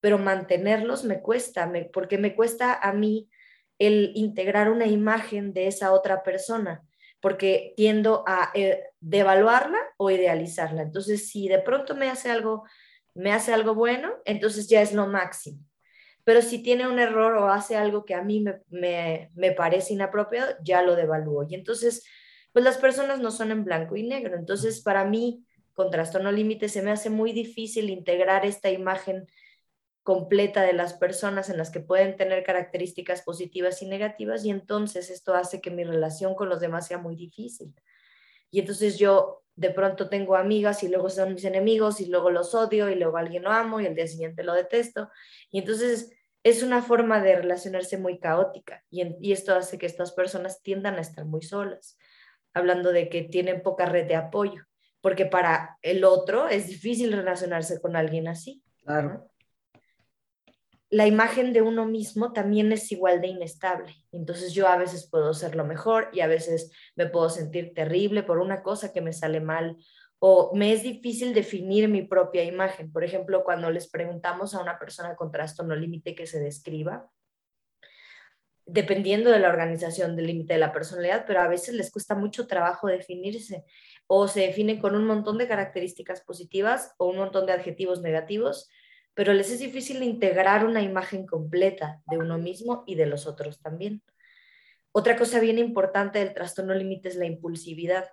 pero 0.00 0.18
mantenerlos 0.18 1.04
me 1.04 1.20
cuesta, 1.20 1.70
porque 1.92 2.18
me 2.18 2.34
cuesta 2.34 2.74
a 2.74 2.92
mí 2.92 3.30
el 3.78 4.10
integrar 4.16 4.70
una 4.70 4.86
imagen 4.86 5.52
de 5.52 5.68
esa 5.68 5.92
otra 5.92 6.24
persona 6.24 6.84
porque 7.20 7.74
tiendo 7.76 8.24
a 8.26 8.50
eh, 8.54 8.84
devaluarla 9.00 9.78
o 9.96 10.10
idealizarla. 10.10 10.82
Entonces, 10.82 11.28
si 11.28 11.48
de 11.48 11.60
pronto 11.60 11.94
me 11.94 12.10
hace 12.10 12.30
algo, 12.30 12.64
me 13.14 13.32
hace 13.32 13.52
algo 13.52 13.74
bueno, 13.74 14.12
entonces 14.24 14.68
ya 14.68 14.82
es 14.82 14.92
lo 14.92 15.06
máximo. 15.06 15.60
Pero 16.24 16.42
si 16.42 16.62
tiene 16.62 16.86
un 16.86 16.98
error 16.98 17.34
o 17.36 17.48
hace 17.50 17.76
algo 17.76 18.04
que 18.04 18.14
a 18.14 18.22
mí 18.22 18.44
me, 18.68 19.30
me, 19.34 19.52
parece 19.52 19.94
inapropiado, 19.94 20.54
ya 20.62 20.82
lo 20.82 20.94
devalúo. 20.94 21.46
Y 21.48 21.54
entonces, 21.54 22.04
pues 22.52 22.64
las 22.64 22.76
personas 22.76 23.18
no 23.20 23.30
son 23.30 23.50
en 23.50 23.64
blanco 23.64 23.96
y 23.96 24.02
negro. 24.02 24.36
Entonces, 24.36 24.82
para 24.82 25.04
mí, 25.04 25.46
con 25.72 25.90
trastorno 25.90 26.30
límite, 26.30 26.68
se 26.68 26.82
me 26.82 26.90
hace 26.90 27.08
muy 27.08 27.32
difícil 27.32 27.88
integrar 27.88 28.44
esta 28.44 28.70
imagen 28.70 29.26
completa 30.02 30.62
de 30.62 30.72
las 30.72 30.94
personas 30.94 31.50
en 31.50 31.58
las 31.58 31.70
que 31.70 31.80
pueden 31.80 32.16
tener 32.16 32.42
características 32.42 33.20
positivas 33.20 33.82
y 33.82 33.86
negativas 33.86 34.42
y 34.42 34.48
entonces 34.48 35.10
esto 35.10 35.34
hace 35.34 35.60
que 35.60 35.70
mi 35.70 35.84
relación 35.84 36.34
con 36.34 36.48
los 36.48 36.60
demás 36.60 36.86
sea 36.86 36.96
muy 36.96 37.14
difícil. 37.14 37.74
Y 38.50 38.60
entonces 38.60 38.98
yo 38.98 39.42
de 39.56 39.70
pronto 39.70 40.08
tengo 40.08 40.36
amigas 40.36 40.82
y 40.84 40.88
luego 40.88 41.10
son 41.10 41.34
mis 41.34 41.44
enemigos 41.44 42.00
y 42.00 42.06
luego 42.06 42.30
los 42.30 42.54
odio 42.54 42.88
y 42.88 42.94
luego 42.94 43.16
alguien 43.16 43.42
lo 43.42 43.50
amo 43.50 43.80
y 43.80 43.86
el 43.86 43.94
día 43.94 44.06
siguiente 44.06 44.44
lo 44.44 44.54
detesto. 44.54 45.10
Y 45.50 45.58
entonces 45.58 46.12
es 46.44 46.62
una 46.62 46.82
forma 46.82 47.20
de 47.20 47.36
relacionarse 47.36 47.98
muy 47.98 48.20
caótica 48.20 48.84
y, 48.90 49.32
esto 49.32 49.54
hace 49.54 49.76
que 49.76 49.86
estas 49.86 50.12
personas 50.12 50.62
tiendan 50.62 50.94
a 50.94 51.00
estar 51.00 51.24
muy 51.24 51.42
solas, 51.42 51.98
hablando 52.54 52.92
de 52.92 53.08
que 53.08 53.22
tienen 53.22 53.62
poca 53.62 53.86
red 53.86 54.06
de 54.06 54.14
apoyo, 54.14 54.62
porque 55.00 55.26
para 55.26 55.76
el 55.82 56.04
otro 56.04 56.48
es 56.48 56.68
difícil 56.68 57.12
relacionarse 57.12 57.80
con 57.80 57.96
alguien 57.96 58.28
así. 58.28 58.62
Claro. 58.84 59.27
La 60.90 61.06
imagen 61.06 61.52
de 61.52 61.62
uno 61.62 61.84
mismo 61.84 62.32
también 62.32 62.72
es 62.72 62.90
igual 62.92 63.20
de 63.20 63.28
inestable. 63.28 63.94
Entonces 64.10 64.54
yo 64.54 64.68
a 64.68 64.76
veces 64.76 65.08
puedo 65.10 65.34
ser 65.34 65.54
lo 65.54 65.64
mejor 65.64 66.08
y 66.12 66.20
a 66.20 66.26
veces 66.26 66.72
me 66.96 67.06
puedo 67.06 67.28
sentir 67.28 67.74
terrible 67.74 68.22
por 68.22 68.38
una 68.38 68.62
cosa 68.62 68.92
que 68.92 69.02
me 69.02 69.12
sale 69.12 69.40
mal 69.40 69.76
o 70.18 70.54
me 70.54 70.72
es 70.72 70.82
difícil 70.82 71.34
definir 71.34 71.88
mi 71.88 72.02
propia 72.02 72.42
imagen. 72.44 72.90
Por 72.90 73.04
ejemplo, 73.04 73.44
cuando 73.44 73.70
les 73.70 73.88
preguntamos 73.88 74.54
a 74.54 74.60
una 74.60 74.78
persona 74.78 75.14
con 75.14 75.30
trastorno 75.30 75.76
límite 75.76 76.14
que 76.14 76.26
se 76.26 76.40
describa, 76.40 77.08
dependiendo 78.66 79.30
de 79.30 79.38
la 79.38 79.48
organización 79.48 80.16
del 80.16 80.26
límite 80.26 80.54
de 80.54 80.58
la 80.58 80.72
personalidad, 80.72 81.24
pero 81.26 81.40
a 81.40 81.48
veces 81.48 81.74
les 81.74 81.90
cuesta 81.90 82.14
mucho 82.14 82.46
trabajo 82.46 82.86
definirse 82.86 83.64
o 84.06 84.28
se 84.28 84.40
definen 84.40 84.80
con 84.80 84.94
un 84.94 85.06
montón 85.06 85.38
de 85.38 85.48
características 85.48 86.22
positivas 86.22 86.94
o 86.98 87.06
un 87.06 87.16
montón 87.16 87.46
de 87.46 87.52
adjetivos 87.52 88.02
negativos, 88.02 88.68
pero 89.18 89.32
les 89.32 89.50
es 89.50 89.58
difícil 89.58 90.00
integrar 90.04 90.64
una 90.64 90.80
imagen 90.80 91.26
completa 91.26 92.00
de 92.06 92.18
uno 92.18 92.38
mismo 92.38 92.84
y 92.86 92.94
de 92.94 93.06
los 93.06 93.26
otros 93.26 93.60
también. 93.60 94.00
Otra 94.92 95.16
cosa 95.16 95.40
bien 95.40 95.58
importante 95.58 96.20
del 96.20 96.34
trastorno 96.34 96.72
límite 96.72 97.08
es 97.08 97.16
la 97.16 97.26
impulsividad. 97.26 98.08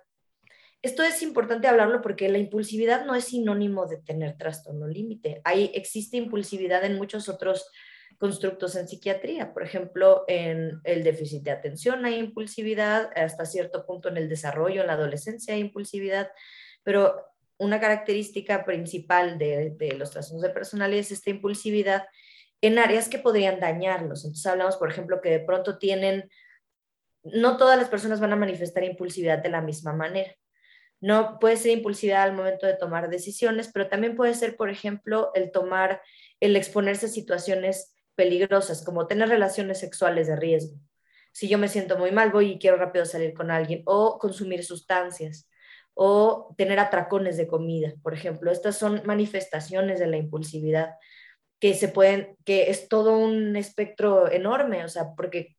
Esto 0.82 1.04
es 1.04 1.22
importante 1.22 1.68
hablarlo 1.68 2.02
porque 2.02 2.28
la 2.28 2.38
impulsividad 2.38 3.06
no 3.06 3.14
es 3.14 3.26
sinónimo 3.26 3.86
de 3.86 3.98
tener 3.98 4.36
trastorno 4.36 4.88
límite. 4.88 5.40
Ahí 5.44 5.70
existe 5.74 6.16
impulsividad 6.16 6.84
en 6.84 6.96
muchos 6.96 7.28
otros 7.28 7.70
constructos 8.18 8.74
en 8.74 8.88
psiquiatría. 8.88 9.54
Por 9.54 9.62
ejemplo, 9.62 10.24
en 10.26 10.80
el 10.82 11.04
déficit 11.04 11.44
de 11.44 11.52
atención 11.52 12.04
hay 12.04 12.16
impulsividad, 12.16 13.10
hasta 13.14 13.46
cierto 13.46 13.86
punto 13.86 14.08
en 14.08 14.16
el 14.16 14.28
desarrollo, 14.28 14.80
en 14.80 14.88
la 14.88 14.94
adolescencia 14.94 15.54
hay 15.54 15.60
impulsividad, 15.60 16.32
pero 16.82 17.14
una 17.58 17.80
característica 17.80 18.64
principal 18.64 19.38
de, 19.38 19.76
los 19.98 20.10
trastornos 20.10 20.42
de 20.42 20.50
personalidad 20.50 21.00
es 21.00 21.12
esta 21.12 21.30
impulsividad 21.30 22.06
en 22.60 22.78
áreas 22.78 23.08
que 23.08 23.18
podrían 23.18 23.60
dañarlos. 23.60 24.24
Entonces 24.24 24.46
hablamos, 24.46 24.76
por 24.76 24.90
ejemplo, 24.90 25.20
que 25.20 25.30
de 25.30 25.40
pronto 25.40 25.78
tienen, 25.78 26.30
no 27.22 27.56
todas 27.56 27.78
las 27.78 27.88
personas 27.88 28.20
van 28.20 28.32
a 28.32 28.36
manifestar 28.36 28.84
impulsividad 28.84 29.38
de 29.38 29.50
la 29.50 29.60
misma 29.60 29.92
manera. 29.92 30.34
No 31.00 31.38
puede 31.38 31.56
ser 31.56 31.72
impulsividad 31.72 32.22
al 32.22 32.32
momento 32.32 32.66
de 32.66 32.74
tomar 32.74 33.10
decisiones, 33.10 33.70
pero 33.72 33.88
también 33.88 34.16
puede 34.16 34.34
ser, 34.34 34.56
por 34.56 34.70
ejemplo, 34.70 35.30
el 35.34 35.50
tomar, 35.50 36.00
el 36.40 36.56
exponerse 36.56 37.06
a 37.06 37.10
situaciones 37.10 37.94
peligrosas, 38.14 38.82
como 38.82 39.06
tener 39.06 39.28
relaciones 39.28 39.78
sexuales 39.78 40.26
de 40.26 40.36
riesgo. 40.36 40.78
Si 41.32 41.48
yo 41.48 41.58
me 41.58 41.68
siento 41.68 41.98
muy 41.98 42.12
mal, 42.12 42.32
voy 42.32 42.52
y 42.52 42.58
quiero 42.58 42.78
rápido 42.78 43.04
salir 43.04 43.34
con 43.34 43.50
alguien, 43.50 43.82
o 43.84 44.18
consumir 44.18 44.64
sustancias, 44.64 45.46
o 45.98 46.54
tener 46.58 46.78
atracones 46.78 47.38
de 47.38 47.46
comida, 47.46 47.94
por 48.02 48.12
ejemplo. 48.12 48.52
Estas 48.52 48.76
son 48.76 49.00
manifestaciones 49.06 49.98
de 49.98 50.06
la 50.06 50.18
impulsividad 50.18 50.90
que 51.58 51.72
se 51.72 51.88
pueden, 51.88 52.36
que 52.44 52.70
es 52.70 52.88
todo 52.88 53.16
un 53.16 53.56
espectro 53.56 54.30
enorme, 54.30 54.84
o 54.84 54.88
sea, 54.90 55.14
porque 55.16 55.56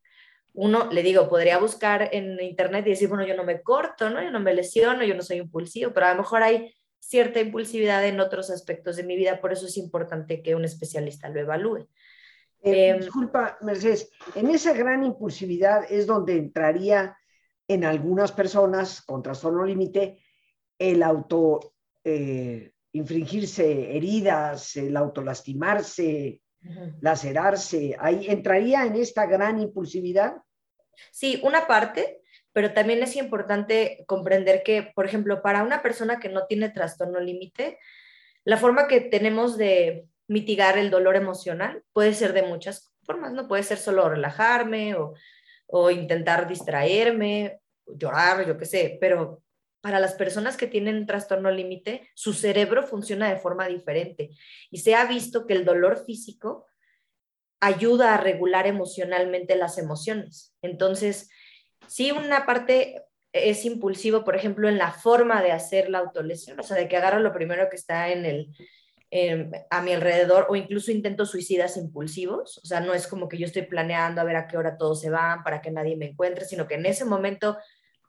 uno, 0.52 0.88
le 0.92 1.02
digo, 1.02 1.28
podría 1.28 1.58
buscar 1.58 2.10
en 2.12 2.40
internet 2.40 2.86
y 2.86 2.90
decir, 2.90 3.08
bueno, 3.08 3.26
yo 3.26 3.34
no 3.34 3.42
me 3.42 3.62
corto, 3.62 4.10
¿no? 4.10 4.22
Yo 4.22 4.30
no 4.30 4.38
me 4.38 4.54
lesiono, 4.54 5.02
yo 5.02 5.16
no 5.16 5.22
soy 5.22 5.38
impulsivo, 5.38 5.92
pero 5.92 6.06
a 6.06 6.12
lo 6.12 6.18
mejor 6.18 6.44
hay 6.44 6.72
cierta 7.00 7.40
impulsividad 7.40 8.06
en 8.06 8.20
otros 8.20 8.48
aspectos 8.50 8.94
de 8.94 9.02
mi 9.02 9.16
vida, 9.16 9.40
por 9.40 9.52
eso 9.52 9.66
es 9.66 9.76
importante 9.76 10.40
que 10.40 10.54
un 10.54 10.64
especialista 10.64 11.28
lo 11.30 11.40
evalúe. 11.40 11.88
Eh, 12.62 12.90
em, 12.90 13.00
disculpa, 13.00 13.58
Mercedes, 13.60 14.08
en 14.36 14.50
esa 14.50 14.72
gran 14.72 15.02
impulsividad 15.02 15.90
es 15.90 16.06
donde 16.06 16.36
entraría 16.36 17.16
en 17.66 17.84
algunas 17.84 18.30
personas 18.30 19.02
con 19.02 19.20
trastorno 19.20 19.64
límite 19.64 20.22
el 20.78 21.02
auto 21.02 21.74
eh, 22.04 22.72
infringirse 22.92 23.96
heridas, 23.96 24.76
el 24.76 24.96
autolastimarse, 24.96 26.40
lacerarse. 27.00 27.96
¿Ahí 27.98 28.26
entraría 28.28 28.84
en 28.84 28.96
esta 28.96 29.26
gran 29.26 29.60
impulsividad? 29.60 30.36
Sí, 31.10 31.40
una 31.44 31.66
parte, 31.66 32.20
pero 32.52 32.72
también 32.72 33.02
es 33.02 33.16
importante 33.16 34.04
comprender 34.06 34.62
que, 34.62 34.90
por 34.94 35.06
ejemplo, 35.06 35.42
para 35.42 35.62
una 35.62 35.82
persona 35.82 36.18
que 36.18 36.28
no 36.28 36.46
tiene 36.46 36.70
trastorno 36.70 37.20
límite, 37.20 37.78
la 38.44 38.56
forma 38.56 38.88
que 38.88 39.00
tenemos 39.00 39.56
de 39.56 40.06
mitigar 40.26 40.78
el 40.78 40.90
dolor 40.90 41.16
emocional 41.16 41.82
puede 41.92 42.14
ser 42.14 42.32
de 42.32 42.42
muchas 42.42 42.92
formas, 43.04 43.32
¿no? 43.32 43.48
Puede 43.48 43.62
ser 43.62 43.78
solo 43.78 44.08
relajarme 44.08 44.94
o, 44.94 45.14
o 45.66 45.90
intentar 45.90 46.48
distraerme, 46.48 47.60
llorar, 47.86 48.46
yo 48.46 48.56
qué 48.58 48.66
sé, 48.66 48.98
pero 49.00 49.42
para 49.80 50.00
las 50.00 50.14
personas 50.14 50.56
que 50.56 50.66
tienen 50.66 51.06
trastorno 51.06 51.50
límite, 51.50 52.08
su 52.14 52.32
cerebro 52.32 52.82
funciona 52.82 53.28
de 53.28 53.38
forma 53.38 53.68
diferente 53.68 54.30
y 54.70 54.78
se 54.78 54.94
ha 54.94 55.04
visto 55.06 55.46
que 55.46 55.54
el 55.54 55.64
dolor 55.64 56.04
físico 56.04 56.66
ayuda 57.60 58.14
a 58.14 58.18
regular 58.18 58.66
emocionalmente 58.66 59.56
las 59.56 59.78
emociones. 59.78 60.54
Entonces, 60.62 61.30
si 61.86 62.10
una 62.10 62.46
parte 62.46 63.04
es 63.32 63.64
impulsivo, 63.64 64.24
por 64.24 64.36
ejemplo, 64.36 64.68
en 64.68 64.78
la 64.78 64.92
forma 64.92 65.42
de 65.42 65.52
hacer 65.52 65.90
la 65.90 65.98
autolesión, 65.98 66.58
o 66.58 66.62
sea, 66.62 66.76
de 66.76 66.88
que 66.88 66.96
agarro 66.96 67.20
lo 67.20 67.32
primero 67.32 67.68
que 67.68 67.76
está 67.76 68.10
en 68.10 68.24
el, 68.24 68.52
a 69.70 69.82
mi 69.82 69.92
alrededor 69.92 70.46
o 70.48 70.56
incluso 70.56 70.90
intentos 70.90 71.30
suicidas 71.30 71.76
impulsivos, 71.76 72.58
o 72.58 72.66
sea, 72.66 72.80
no 72.80 72.94
es 72.94 73.06
como 73.06 73.28
que 73.28 73.38
yo 73.38 73.46
estoy 73.46 73.62
planeando 73.62 74.20
a 74.20 74.24
ver 74.24 74.36
a 74.36 74.46
qué 74.46 74.56
hora 74.56 74.76
todos 74.76 75.00
se 75.00 75.10
van 75.10 75.42
para 75.42 75.60
que 75.60 75.70
nadie 75.70 75.96
me 75.96 76.06
encuentre, 76.06 76.44
sino 76.44 76.66
que 76.66 76.74
en 76.74 76.86
ese 76.86 77.04
momento 77.04 77.56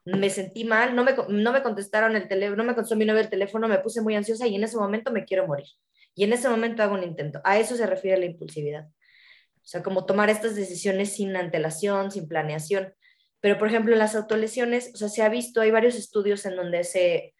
me 0.04 0.30
sentí 0.30 0.64
mal, 0.64 0.94
no 0.94 1.04
me, 1.04 1.14
no 1.28 1.52
me 1.52 1.62
contestaron 1.62 2.16
el 2.16 2.28
teléfono, 2.28 2.62
no 2.62 2.64
me 2.64 2.74
contestó 2.74 2.96
mi 2.96 3.04
novio 3.04 3.20
el 3.20 3.30
teléfono, 3.30 3.68
me 3.68 3.78
puse 3.78 4.00
muy 4.00 4.16
ansiosa 4.16 4.46
y 4.46 4.56
en 4.56 4.64
ese 4.64 4.76
momento 4.76 5.12
me 5.12 5.24
quiero 5.24 5.46
morir. 5.46 5.66
Y 6.14 6.24
en 6.24 6.32
ese 6.32 6.48
momento 6.48 6.82
hago 6.82 6.94
un 6.94 7.04
intento. 7.04 7.40
A 7.44 7.58
eso 7.58 7.76
se 7.76 7.86
refiere 7.86 8.18
la 8.18 8.26
impulsividad. 8.26 8.86
O 8.86 9.66
sea, 9.66 9.82
como 9.82 10.06
tomar 10.06 10.30
estas 10.30 10.56
decisiones 10.56 11.12
sin 11.14 11.36
antelación, 11.36 12.10
sin 12.10 12.26
planeación. 12.28 12.94
Pero, 13.40 13.58
por 13.58 13.68
ejemplo, 13.68 13.92
en 13.92 13.98
las 13.98 14.14
autolesiones, 14.14 14.90
o 14.94 14.98
sea, 14.98 15.08
se 15.08 15.22
ha 15.22 15.28
visto, 15.28 15.60
hay 15.60 15.70
varios 15.70 15.94
estudios 15.94 16.44
en 16.46 16.56
donde 16.56 16.84
se 16.84 17.34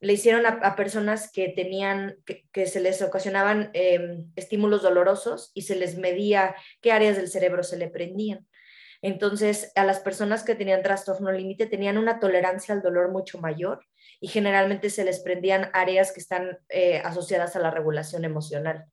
le 0.00 0.14
hicieron 0.14 0.44
a, 0.46 0.74
personas 0.74 1.30
que 1.30 1.48
tenían, 1.50 2.16
que, 2.24 2.66
se 2.66 2.80
les 2.80 3.02
ocasionaban 3.02 3.70
em, 3.72 4.32
estímulos 4.34 4.82
dolorosos 4.82 5.52
y 5.54 5.62
se 5.62 5.76
les 5.76 5.96
medía 5.96 6.56
qué 6.80 6.90
áreas 6.90 7.16
del 7.16 7.28
cerebro 7.28 7.62
se 7.62 7.76
le 7.76 7.88
prendían. 7.88 8.46
Entonces, 9.02 9.72
a 9.74 9.84
las 9.84 9.98
personas 9.98 10.44
que 10.44 10.54
tenían 10.54 10.82
trastorno 10.82 11.32
límite 11.32 11.66
tenían 11.66 11.98
una 11.98 12.20
tolerancia 12.20 12.72
al 12.72 12.82
dolor 12.82 13.10
mucho 13.10 13.38
mayor 13.38 13.84
y 14.20 14.28
generalmente 14.28 14.90
se 14.90 15.04
les 15.04 15.20
prendían 15.20 15.70
áreas 15.72 16.12
que 16.12 16.20
están 16.20 16.58
eh, 16.68 17.02
asociadas 17.04 17.56
a 17.56 17.58
la 17.58 17.72
regulación 17.72 18.24
emocional, 18.24 18.86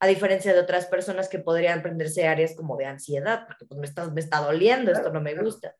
a 0.00 0.08
diferencia 0.08 0.52
de 0.52 0.58
otras 0.58 0.86
personas 0.86 1.28
que 1.28 1.38
podrían 1.38 1.80
prenderse 1.80 2.26
áreas 2.26 2.56
como 2.56 2.76
de 2.76 2.86
ansiedad, 2.86 3.46
porque 3.46 3.64
pues 3.66 3.78
me 3.78 3.86
está, 3.86 4.10
me 4.10 4.20
está 4.20 4.40
doliendo, 4.40 4.90
esto 4.90 5.12
no 5.12 5.20
me 5.20 5.36
gusta. 5.36 5.76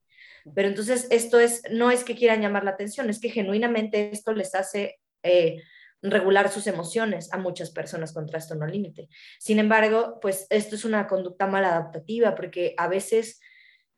Pero 0.55 0.69
entonces 0.69 1.09
esto 1.11 1.41
es, 1.41 1.63
no 1.71 1.91
es 1.91 2.05
que 2.05 2.15
quieran 2.15 2.41
llamar 2.41 2.63
la 2.63 2.73
atención, 2.73 3.11
es 3.11 3.19
que 3.19 3.31
genuinamente 3.31 4.11
esto 4.13 4.33
les 4.33 4.55
hace 4.55 5.01
eh, 5.25 5.61
regular 6.03 6.49
sus 6.51 6.69
emociones 6.69 7.33
a 7.33 7.39
muchas 7.39 7.71
personas 7.71 8.13
con 8.13 8.27
trastorno 8.27 8.67
límite. 8.67 9.09
Sin 9.41 9.59
embargo, 9.59 10.19
pues 10.21 10.47
esto 10.51 10.77
es 10.77 10.85
una 10.85 11.09
conducta 11.09 11.49
maladaptativa 11.49 12.37
porque 12.37 12.75
a 12.77 12.87
veces 12.87 13.41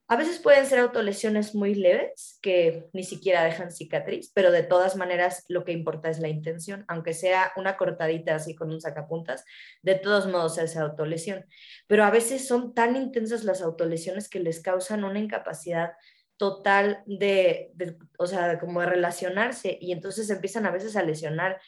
a 0.06 0.16
veces 0.16 0.38
pueden 0.38 0.66
ser 0.66 0.80
autolesiones 0.80 1.54
muy 1.54 1.75
leves 1.75 2.38
que 2.42 2.87
ni 2.92 3.04
siquiera 3.04 3.42
dejan 3.42 3.73
cicatriz, 3.73 4.30
pero 4.34 4.52
de 4.52 4.62
todas 4.62 4.96
maneras 4.96 5.44
lo 5.49 5.64
que 5.64 5.73
importa 5.73 6.11
es 6.11 6.18
la 6.18 6.28
intención, 6.28 6.84
aunque 6.88 7.14
sea 7.14 7.52
una 7.56 7.78
cortadita 7.78 8.34
así 8.34 8.54
con 8.54 8.70
un 8.70 8.82
sacapuntas, 8.82 9.44
de 9.82 9.94
todos 9.94 10.26
modos 10.26 10.58
es 10.58 10.76
autolesión. 10.76 11.46
Pero 11.87 12.04
a 12.04 12.11
veces 12.11 12.46
son 12.46 12.75
tan 12.75 12.96
intensas 12.96 13.44
las 13.44 13.62
autolesiones 13.62 14.28
que 14.28 14.40
les 14.40 14.61
causan 14.61 15.04
una 15.04 15.20
incapacidad 15.20 15.92
total 16.37 17.02
de, 17.06 17.73
o 18.18 18.26
sea, 18.26 18.58
como 18.58 18.80
de 18.80 18.87
relacionarse 18.87 19.78
y 19.80 19.92
entonces 19.92 20.28
empiezan 20.28 20.66
a 20.66 20.70
veces 20.70 20.96
a 20.96 21.02
lesionar 21.02 21.61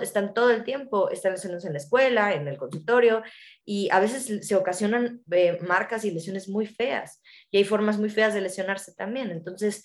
están 0.00 0.34
todo 0.34 0.50
el 0.50 0.64
tiempo, 0.64 1.10
están 1.10 1.32
lesiones 1.32 1.64
en 1.64 1.72
la 1.72 1.78
escuela, 1.78 2.34
en 2.34 2.48
el 2.48 2.56
consultorio, 2.56 3.22
y 3.64 3.88
a 3.90 4.00
veces 4.00 4.46
se 4.46 4.54
ocasionan 4.56 5.22
eh, 5.30 5.58
marcas 5.60 6.04
y 6.04 6.10
lesiones 6.10 6.48
muy 6.48 6.66
feas, 6.66 7.20
y 7.50 7.58
hay 7.58 7.64
formas 7.64 7.98
muy 7.98 8.10
feas 8.10 8.34
de 8.34 8.40
lesionarse 8.40 8.94
también. 8.94 9.30
Entonces, 9.30 9.84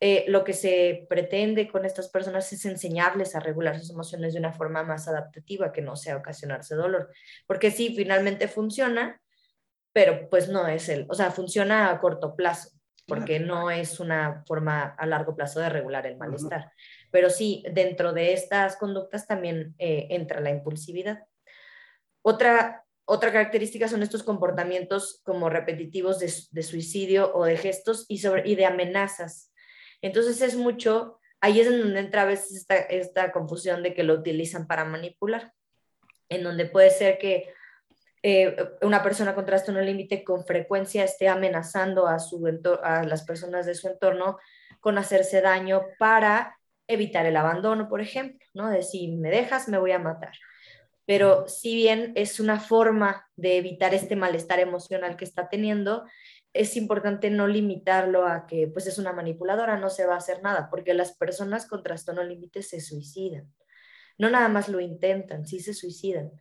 eh, 0.00 0.24
lo 0.28 0.44
que 0.44 0.52
se 0.52 1.06
pretende 1.08 1.68
con 1.68 1.84
estas 1.84 2.08
personas 2.08 2.52
es 2.52 2.64
enseñarles 2.64 3.34
a 3.34 3.40
regular 3.40 3.78
sus 3.78 3.90
emociones 3.90 4.32
de 4.32 4.38
una 4.38 4.52
forma 4.52 4.84
más 4.84 5.08
adaptativa, 5.08 5.72
que 5.72 5.82
no 5.82 5.96
sea 5.96 6.16
ocasionarse 6.16 6.74
dolor, 6.76 7.10
porque 7.46 7.70
sí, 7.70 7.94
finalmente 7.96 8.46
funciona, 8.46 9.20
pero 9.92 10.28
pues 10.30 10.48
no 10.48 10.68
es 10.68 10.88
el, 10.88 11.06
o 11.08 11.14
sea, 11.14 11.32
funciona 11.32 11.90
a 11.90 12.00
corto 12.00 12.36
plazo, 12.36 12.77
porque 13.08 13.40
no 13.40 13.70
es 13.70 14.00
una 14.00 14.44
forma 14.46 14.82
a 14.98 15.06
largo 15.06 15.34
plazo 15.34 15.60
de 15.60 15.70
regular 15.70 16.06
el 16.06 16.18
malestar. 16.18 16.70
Pero 17.10 17.30
sí, 17.30 17.64
dentro 17.72 18.12
de 18.12 18.34
estas 18.34 18.76
conductas 18.76 19.26
también 19.26 19.74
eh, 19.78 20.08
entra 20.10 20.40
la 20.40 20.50
impulsividad. 20.50 21.24
Otra, 22.20 22.84
otra 23.06 23.32
característica 23.32 23.88
son 23.88 24.02
estos 24.02 24.22
comportamientos 24.22 25.22
como 25.24 25.48
repetitivos 25.48 26.18
de, 26.18 26.62
suicidio 26.62 27.34
o 27.34 27.46
de 27.46 27.56
gestos 27.56 28.04
y, 28.08 28.18
sobre, 28.18 28.46
y 28.46 28.56
de 28.56 28.66
amenazas. 28.66 29.54
Entonces 30.02 30.42
es 30.42 30.54
mucho, 30.54 31.18
ahí 31.40 31.60
es 31.60 31.66
en 31.66 31.80
donde 31.80 32.00
entra 32.00 32.22
a 32.22 32.26
veces 32.26 32.54
esta, 32.58 32.76
esta 32.76 33.32
confusión 33.32 33.82
de 33.82 33.94
que 33.94 34.02
lo 34.02 34.12
utilizan 34.12 34.66
para 34.66 34.84
manipular, 34.84 35.54
en 36.28 36.44
donde 36.44 36.66
puede 36.66 36.90
ser 36.90 37.16
que 37.16 37.54
eh, 38.22 38.56
una 38.82 39.02
persona 39.02 39.34
con 39.34 39.46
trastorno 39.46 39.80
límite 39.80 40.24
con 40.24 40.44
frecuencia 40.44 41.04
esté 41.04 41.28
amenazando 41.28 42.06
a, 42.06 42.18
su 42.18 42.44
a 42.82 43.04
las 43.04 43.24
personas 43.24 43.66
de 43.66 43.74
su 43.74 43.88
entorno 43.88 44.38
con 44.80 44.98
hacerse 44.98 45.40
daño 45.40 45.82
para 45.98 46.58
evitar 46.86 47.26
el 47.26 47.36
abandono, 47.36 47.88
por 47.88 48.00
ejemplo, 48.00 48.44
¿no? 48.54 48.70
De 48.70 48.82
si 48.82 49.08
me 49.08 49.30
dejas, 49.30 49.68
me 49.68 49.78
voy 49.78 49.92
a 49.92 49.98
matar. 49.98 50.32
Pero 51.04 51.48
si 51.48 51.74
bien 51.74 52.12
es 52.16 52.40
una 52.40 52.60
forma 52.60 53.26
de 53.36 53.56
evitar 53.56 53.94
este 53.94 54.16
malestar 54.16 54.60
emocional 54.60 55.16
que 55.16 55.24
está 55.24 55.48
teniendo, 55.48 56.04
es 56.52 56.76
importante 56.76 57.30
no 57.30 57.46
limitarlo 57.46 58.26
a 58.26 58.46
que 58.46 58.68
pues 58.68 58.86
es 58.86 58.98
una 58.98 59.12
manipuladora, 59.12 59.78
no 59.78 59.90
se 59.90 60.06
va 60.06 60.14
a 60.14 60.18
hacer 60.18 60.42
nada, 60.42 60.68
porque 60.70 60.94
las 60.94 61.16
personas 61.16 61.66
con 61.66 61.82
trastorno 61.82 62.24
límite 62.24 62.62
se 62.62 62.80
suicidan. 62.80 63.52
No 64.18 64.28
nada 64.28 64.48
más 64.48 64.68
lo 64.68 64.80
intentan, 64.80 65.46
sí 65.46 65.60
se 65.60 65.74
suicidan. 65.74 66.32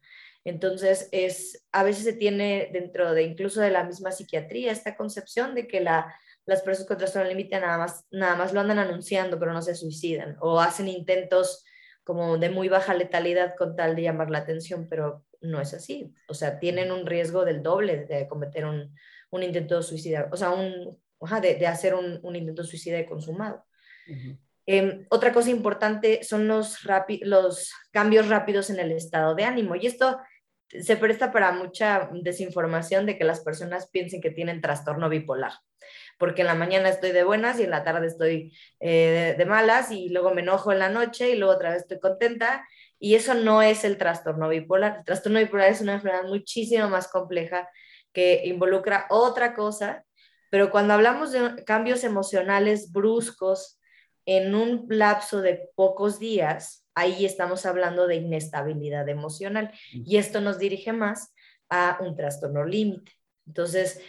Entonces, 0.48 1.10
es, 1.12 1.68
a 1.74 1.84
veces 1.84 2.06
se 2.06 2.14
tiene 2.14 2.70
dentro 2.72 3.14
de 3.14 3.24
incluso 3.24 3.60
de 3.60 3.70
la 3.70 3.84
misma 3.84 4.14
psiquiatría 4.14 4.72
esta 4.72 4.96
concepción 4.96 5.54
de 5.56 5.68
que 5.68 5.82
la, 5.82 6.16
las 6.46 6.62
personas 6.62 6.88
con 6.88 6.98
trastorno 6.98 7.28
límite 7.28 7.60
nada 7.60 7.78
más, 7.78 8.06
nada 8.12 8.38
más 8.38 8.54
lo 8.54 8.62
andan 8.62 8.80
anunciando, 8.80 9.38
pero 9.38 9.52
no 9.52 9.62
se 9.62 9.76
suicidan 9.76 10.38
o 10.40 10.62
hacen 10.62 10.88
intentos 10.88 11.66
como 12.06 12.38
de 12.38 12.50
muy 12.50 12.70
baja 12.70 12.94
letalidad 12.94 13.56
con 13.58 13.76
tal 13.76 13.98
de 13.98 14.04
llamar 14.04 14.30
la 14.30 14.38
atención, 14.38 14.88
pero 14.90 15.26
no 15.42 15.60
es 15.60 15.74
así. 15.74 16.14
O 16.30 16.34
sea, 16.34 16.60
tienen 16.60 16.94
un 16.94 17.06
riesgo 17.06 17.44
del 17.44 17.62
doble 17.62 18.06
de 18.06 18.30
cometer 18.30 18.66
un, 18.66 18.96
un 19.32 19.44
intento 19.44 19.84
suicida, 19.84 20.30
o 20.32 20.38
sea, 20.38 20.52
un, 20.52 20.98
de, 21.42 21.68
hacer 21.68 21.94
un, 21.94 22.22
un, 22.24 22.38
intento 22.38 22.64
suicida 22.64 23.06
consumado. 23.06 23.66
Em, 24.66 25.06
otra 25.10 25.34
cosa 25.34 25.50
importante 25.50 26.24
son 26.24 26.48
los, 26.48 26.78
los 27.22 27.74
cambios 27.92 28.30
rápidos 28.30 28.70
en 28.70 28.80
el 28.80 28.94
estado 28.94 29.36
de 29.36 29.44
ánimo. 29.44 29.76
Y 29.76 29.88
esto 29.88 30.20
se 30.70 30.98
presta 30.98 31.32
para 31.32 31.52
mucha 31.52 32.10
desinformación 32.12 33.06
de 33.06 33.18
que 33.18 33.24
las 33.24 33.42
personas 33.42 33.90
piensen 33.90 34.22
que 34.22 34.32
tienen 34.32 34.62
trastorno 34.62 35.10
bipolar, 35.10 35.54
porque 36.18 36.42
en 36.42 36.48
la 36.48 36.56
mañana 36.56 36.90
estoy 36.90 37.12
de 37.12 37.24
buenas 37.24 37.60
y 37.60 37.64
en 37.64 37.72
la 37.72 37.84
tarde 37.84 38.08
estoy 38.08 38.58
eh, 38.80 39.36
de, 39.38 39.46
malas 39.46 39.92
y 39.92 40.10
luego 40.10 40.34
me 40.34 40.42
enojo 40.42 40.72
en 40.72 40.80
la 40.80 40.90
noche 40.90 41.30
y 41.30 41.36
luego 41.38 41.54
otra 41.54 41.72
vez 41.72 41.84
estoy 41.84 42.00
contenta. 42.00 42.68
Y 43.00 43.16
eso 43.16 43.36
no 43.36 43.62
es 43.62 43.84
el 43.84 43.98
trastorno 43.98 44.50
bipolar. 44.50 44.98
El 44.98 45.06
trastorno 45.06 45.40
bipolar 45.40 45.70
es 45.70 45.82
una 45.82 45.94
enfermedad 45.94 46.24
muchísimo 46.24 46.90
más 46.90 47.08
compleja 47.08 47.70
que 48.12 48.42
involucra 48.46 49.06
otra 49.10 49.54
cosa, 49.54 50.04
pero 50.50 50.72
cuando 50.72 50.94
hablamos 50.94 51.32
de 51.32 51.64
cambios 51.64 52.04
emocionales 52.04 52.92
bruscos 52.92 53.80
en 54.26 54.56
un 54.56 54.88
lapso 54.90 55.42
de 55.42 55.70
pocos 55.76 56.20
días, 56.20 56.87
ahí 56.98 57.26
estamos 57.26 57.66
hablando 57.68 58.08
de 58.08 58.16
inestabilidad 58.16 59.08
emocional 59.08 59.72
y 59.94 60.18
esto 60.18 60.42
nos 60.42 60.58
dirige 60.58 60.94
más 60.94 61.32
a 61.70 62.00
un 62.02 62.16
trastorno 62.16 62.66
límite. 62.66 63.12
Entonces, 63.46 64.02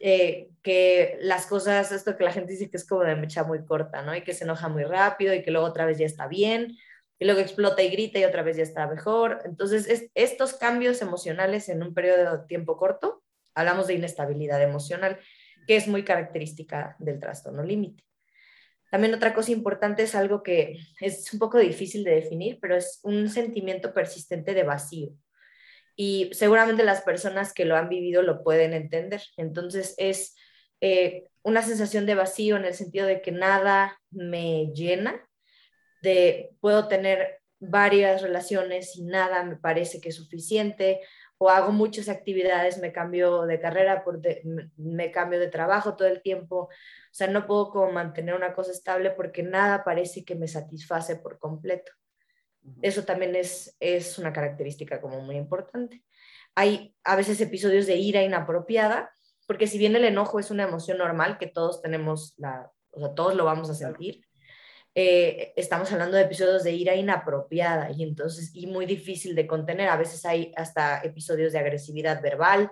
eh, 0.00 0.48
que 0.62 1.18
las 1.20 1.46
cosas, 1.46 1.92
esto 1.92 2.16
que 2.16 2.24
la 2.24 2.32
gente 2.32 2.52
dice 2.52 2.70
que 2.70 2.78
es 2.78 2.86
como 2.86 3.02
de 3.02 3.14
mecha 3.14 3.44
muy 3.44 3.64
corta, 3.64 4.02
¿no? 4.02 4.16
Y 4.16 4.24
que 4.24 4.32
se 4.32 4.44
enoja 4.44 4.68
muy 4.68 4.84
rápido 4.84 5.34
y 5.34 5.42
que 5.42 5.50
luego 5.50 5.66
otra 5.66 5.84
vez 5.84 5.98
ya 5.98 6.06
está 6.06 6.26
bien, 6.26 6.76
y 7.18 7.26
luego 7.26 7.40
explota 7.40 7.82
y 7.82 7.90
grita 7.90 8.18
y 8.18 8.24
otra 8.24 8.42
vez 8.42 8.56
ya 8.56 8.62
está 8.62 8.86
mejor. 8.86 9.42
Entonces, 9.44 10.10
estos 10.14 10.54
cambios 10.54 11.02
emocionales 11.02 11.68
en 11.68 11.82
un 11.82 11.92
periodo 11.92 12.38
de 12.38 12.46
tiempo 12.46 12.78
corto, 12.78 13.22
hablamos 13.54 13.86
de 13.86 13.94
inestabilidad 13.94 14.62
emocional, 14.62 15.20
que 15.66 15.76
es 15.76 15.86
muy 15.86 16.02
característica 16.04 16.96
del 16.98 17.20
trastorno 17.20 17.62
límite. 17.62 18.02
También 18.90 19.14
otra 19.14 19.32
cosa 19.32 19.52
importante 19.52 20.02
es 20.02 20.14
algo 20.14 20.42
que 20.42 20.78
es 21.00 21.32
un 21.32 21.38
poco 21.38 21.58
difícil 21.58 22.04
de 22.04 22.16
definir, 22.16 22.58
pero 22.60 22.76
es 22.76 23.00
un 23.02 23.28
sentimiento 23.28 23.94
persistente 23.94 24.52
de 24.52 24.64
vacío. 24.64 25.10
Y 25.96 26.30
seguramente 26.32 26.84
las 26.84 27.02
personas 27.02 27.52
que 27.52 27.64
lo 27.64 27.76
han 27.76 27.88
vivido 27.88 28.22
lo 28.22 28.42
pueden 28.42 28.72
entender. 28.72 29.22
Entonces 29.36 29.94
es 29.96 30.34
eh, 30.80 31.28
una 31.42 31.62
sensación 31.62 32.06
de 32.06 32.14
vacío 32.14 32.56
en 32.56 32.64
el 32.64 32.74
sentido 32.74 33.06
de 33.06 33.22
que 33.22 33.32
nada 33.32 34.00
me 34.10 34.72
llena, 34.74 35.26
de 36.02 36.50
puedo 36.60 36.88
tener 36.88 37.40
varias 37.60 38.22
relaciones 38.22 38.96
y 38.96 39.04
nada 39.04 39.44
me 39.44 39.56
parece 39.56 40.00
que 40.00 40.08
es 40.08 40.16
suficiente, 40.16 41.00
o 41.36 41.48
hago 41.48 41.72
muchas 41.72 42.08
actividades, 42.08 42.78
me 42.78 42.92
cambio 42.92 43.46
de 43.46 43.60
carrera, 43.60 44.04
por 44.04 44.20
me 44.76 45.10
cambio 45.10 45.38
de 45.38 45.48
trabajo 45.48 45.96
todo 45.96 46.08
el 46.08 46.22
tiempo, 46.22 46.68
o 47.10 47.12
sea, 47.12 47.26
no 47.26 47.46
puedo 47.46 47.70
como 47.70 47.90
mantener 47.90 48.36
una 48.36 48.54
cosa 48.54 48.70
estable 48.70 49.10
porque 49.10 49.42
nada 49.42 49.82
parece 49.82 50.24
que 50.24 50.36
me 50.36 50.46
satisface 50.46 51.16
por 51.16 51.38
completo. 51.40 51.90
Eso 52.82 53.04
también 53.04 53.34
es, 53.34 53.76
es 53.80 54.18
una 54.18 54.32
característica 54.32 55.00
como 55.00 55.20
muy 55.20 55.36
importante. 55.36 56.04
Hay 56.54 56.94
a 57.02 57.16
veces 57.16 57.40
episodios 57.40 57.86
de 57.86 57.96
ira 57.96 58.22
inapropiada, 58.22 59.10
porque 59.46 59.66
si 59.66 59.78
bien 59.78 59.96
el 59.96 60.04
enojo 60.04 60.38
es 60.38 60.50
una 60.52 60.64
emoción 60.64 60.98
normal 60.98 61.38
que 61.38 61.48
todos 61.48 61.82
tenemos, 61.82 62.34
la, 62.36 62.70
o 62.92 63.00
sea, 63.00 63.14
todos 63.14 63.34
lo 63.34 63.44
vamos 63.44 63.70
a 63.70 63.74
sentir, 63.74 64.24
eh, 64.94 65.52
estamos 65.56 65.90
hablando 65.92 66.16
de 66.16 66.24
episodios 66.24 66.64
de 66.64 66.72
ira 66.72 66.96
inapropiada 66.96 67.92
y 67.92 68.02
entonces 68.02 68.50
y 68.54 68.66
muy 68.66 68.86
difícil 68.86 69.34
de 69.34 69.46
contener. 69.46 69.88
A 69.88 69.96
veces 69.96 70.24
hay 70.26 70.52
hasta 70.56 71.00
episodios 71.02 71.52
de 71.52 71.60
agresividad 71.60 72.22
verbal, 72.22 72.70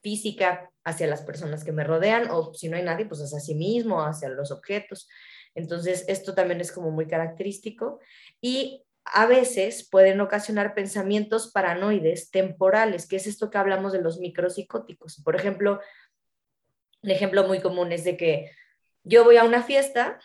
física 0.00 0.70
hacia 0.84 1.06
las 1.06 1.22
personas 1.22 1.64
que 1.64 1.72
me 1.72 1.84
rodean 1.84 2.30
o 2.30 2.54
si 2.54 2.68
no 2.68 2.76
hay 2.76 2.82
nadie, 2.82 3.06
pues 3.06 3.20
hacia 3.20 3.40
sí 3.40 3.54
mismo, 3.54 4.02
hacia 4.02 4.28
los 4.28 4.50
objetos. 4.50 5.08
Entonces, 5.54 6.04
esto 6.08 6.34
también 6.34 6.60
es 6.60 6.72
como 6.72 6.90
muy 6.90 7.06
característico 7.06 8.00
y 8.40 8.84
a 9.04 9.26
veces 9.26 9.88
pueden 9.88 10.20
ocasionar 10.20 10.74
pensamientos 10.74 11.50
paranoides 11.50 12.30
temporales, 12.30 13.06
que 13.06 13.16
es 13.16 13.26
esto 13.26 13.50
que 13.50 13.58
hablamos 13.58 13.92
de 13.92 14.02
los 14.02 14.18
micropsicóticos. 14.18 15.22
Por 15.24 15.34
ejemplo, 15.34 15.80
un 17.02 17.10
ejemplo 17.10 17.46
muy 17.46 17.60
común 17.60 17.92
es 17.92 18.04
de 18.04 18.16
que 18.16 18.50
yo 19.04 19.24
voy 19.24 19.36
a 19.36 19.44
una 19.44 19.62
fiesta 19.62 20.18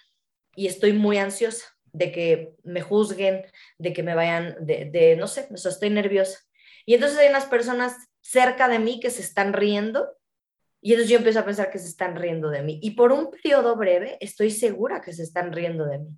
y 0.56 0.68
estoy 0.68 0.94
muy 0.94 1.18
ansiosa 1.18 1.66
de 1.94 2.12
que 2.12 2.56
me 2.64 2.82
juzguen, 2.82 3.46
de 3.78 3.94
que 3.94 4.04
me 4.04 4.16
vayan, 4.16 4.58
de, 4.60 5.16
no 5.18 5.28
sé, 5.28 5.48
o 5.52 5.58
sea, 5.58 5.72
estoy 5.72 5.90
nerviosa. 5.90 6.40
Y 6.86 6.96
entonces 6.96 7.18
hay 7.20 7.30
unas 7.30 7.46
personas 7.46 7.96
cerca 8.24 8.68
de 8.68 8.80
mí 8.80 9.00
que 9.00 9.12
se 9.12 9.22
están 9.22 9.54
riendo 9.54 10.18
y 10.82 10.92
entonces 10.92 11.12
yo 11.12 11.18
empiezo 11.18 11.40
a 11.40 11.46
pensar 11.46 11.72
que 11.72 11.80
se 11.80 11.88
están 11.88 12.18
riendo 12.18 12.50
de 12.50 12.62
mí. 12.62 12.78
Y 12.82 12.92
por 12.92 13.14
un 13.14 13.32
periodo 13.32 13.76
breve 13.78 14.18
estoy 14.20 14.52
segura 14.52 15.02
que 15.02 15.14
se 15.14 15.24
están 15.24 15.54
riendo 15.54 15.86
de 15.86 16.00
mí. 16.00 16.18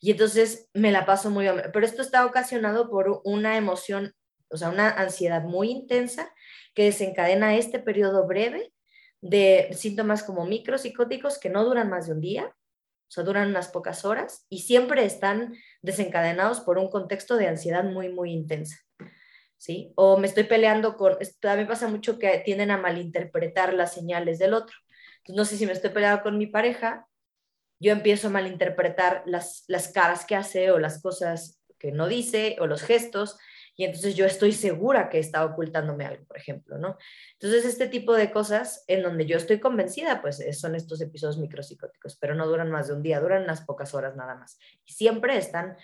Y 0.00 0.10
entonces 0.10 0.68
me 0.74 0.90
la 0.90 1.06
paso 1.06 1.30
muy... 1.30 1.46
Pero 1.72 1.86
esto 1.86 2.02
está 2.02 2.26
ocasionado 2.26 2.90
por 2.90 3.20
una 3.24 3.56
emoción, 3.56 4.12
o 4.48 4.56
sea, 4.56 4.70
una 4.70 4.90
ansiedad 4.90 5.42
muy 5.42 5.70
intensa 5.70 6.34
que 6.74 6.84
desencadena 6.84 7.56
este 7.56 7.78
periodo 7.78 8.26
breve 8.26 8.72
de 9.20 9.68
síntomas 9.74 10.24
como 10.24 10.44
micropsicóticos 10.44 11.38
que 11.38 11.50
no 11.50 11.64
duran 11.64 11.88
más 11.88 12.08
de 12.08 12.14
un 12.14 12.20
día, 12.20 12.46
o 12.46 13.12
sea, 13.12 13.22
duran 13.22 13.50
unas 13.50 13.68
pocas 13.68 14.04
horas 14.04 14.44
y 14.48 14.62
siempre 14.62 15.04
están 15.04 15.54
desencadenados 15.82 16.60
por 16.60 16.78
un 16.78 16.90
contexto 16.90 17.36
de 17.36 17.46
ansiedad 17.46 17.84
muy, 17.84 18.08
muy 18.08 18.32
intensa. 18.32 18.76
¿Sí? 19.60 19.92
O 19.94 20.16
me 20.16 20.26
estoy 20.26 20.44
peleando 20.44 20.96
con, 20.96 21.18
también 21.38 21.68
pasa 21.68 21.86
mucho 21.86 22.18
que 22.18 22.38
tienden 22.38 22.70
a 22.70 22.78
malinterpretar 22.78 23.74
las 23.74 23.92
señales 23.92 24.38
del 24.38 24.54
otro. 24.54 24.74
No 25.28 25.44
sé 25.44 25.58
si 25.58 25.66
me 25.66 25.72
estoy 25.72 25.90
peleando 25.90 26.22
con 26.22 26.38
mi 26.38 26.46
pareja, 26.46 27.06
yo 27.78 27.92
empiezo 27.92 28.28
a 28.28 28.30
malinterpretar 28.30 29.22
las, 29.26 29.64
las 29.68 29.88
caras 29.88 30.24
que 30.24 30.34
hace 30.34 30.70
o 30.70 30.78
las 30.78 31.02
cosas 31.02 31.60
que 31.78 31.92
no 31.92 32.08
dice 32.08 32.56
o 32.58 32.66
los 32.66 32.82
gestos 32.82 33.36
y 33.76 33.84
entonces 33.84 34.14
yo 34.14 34.24
estoy 34.24 34.52
segura 34.52 35.10
que 35.10 35.18
está 35.18 35.44
ocultándome 35.44 36.06
algo, 36.06 36.24
por 36.24 36.38
ejemplo, 36.38 36.78
¿no? 36.78 36.96
Entonces, 37.32 37.64
este 37.64 37.88
tipo 37.88 38.14
de 38.14 38.30
cosas 38.30 38.84
en 38.88 39.02
donde 39.02 39.26
yo 39.26 39.36
estoy 39.36 39.60
convencida, 39.60 40.20
pues 40.22 40.40
eh, 40.40 40.52
son 40.52 40.74
estos 40.74 41.00
episodios 41.00 41.38
micropsicóticos, 41.38 42.16
pero 42.16 42.34
no 42.34 42.46
duran 42.46 42.70
más 42.70 42.88
de 42.88 42.94
un 42.94 43.02
día, 43.02 43.20
duran 43.20 43.42
unas 43.42 43.62
pocas 43.62 43.94
horas 43.94 44.16
nada 44.16 44.34
más. 44.34 44.58
Y 44.84 44.92
siempre 44.92 45.36
están 45.36 45.76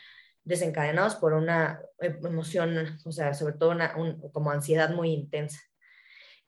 desencadenados 0.46 1.16
por 1.16 1.34
una 1.34 1.82
emoción, 1.98 2.98
o 3.04 3.12
sea, 3.12 3.34
sobre 3.34 3.54
todo 3.54 3.70
una, 3.70 3.92
como 4.32 4.50
ansiedad 4.50 4.90
muy 4.90 5.10
intensa. 5.10 5.60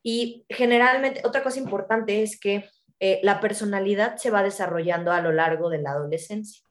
Y 0.02 0.46
generalmente, 0.48 1.22
otra 1.24 1.42
cosa 1.42 1.58
importante 1.58 2.22
es 2.22 2.38
que 2.38 2.70
eh, 3.00 3.20
la 3.24 3.40
personalidad 3.40 4.16
se 4.16 4.30
va 4.30 4.44
desarrollando 4.44 5.10
a 5.10 5.20
lo 5.20 5.32
largo 5.32 5.68
de 5.68 5.82
la 5.82 5.90
adolescencia. 5.90 6.62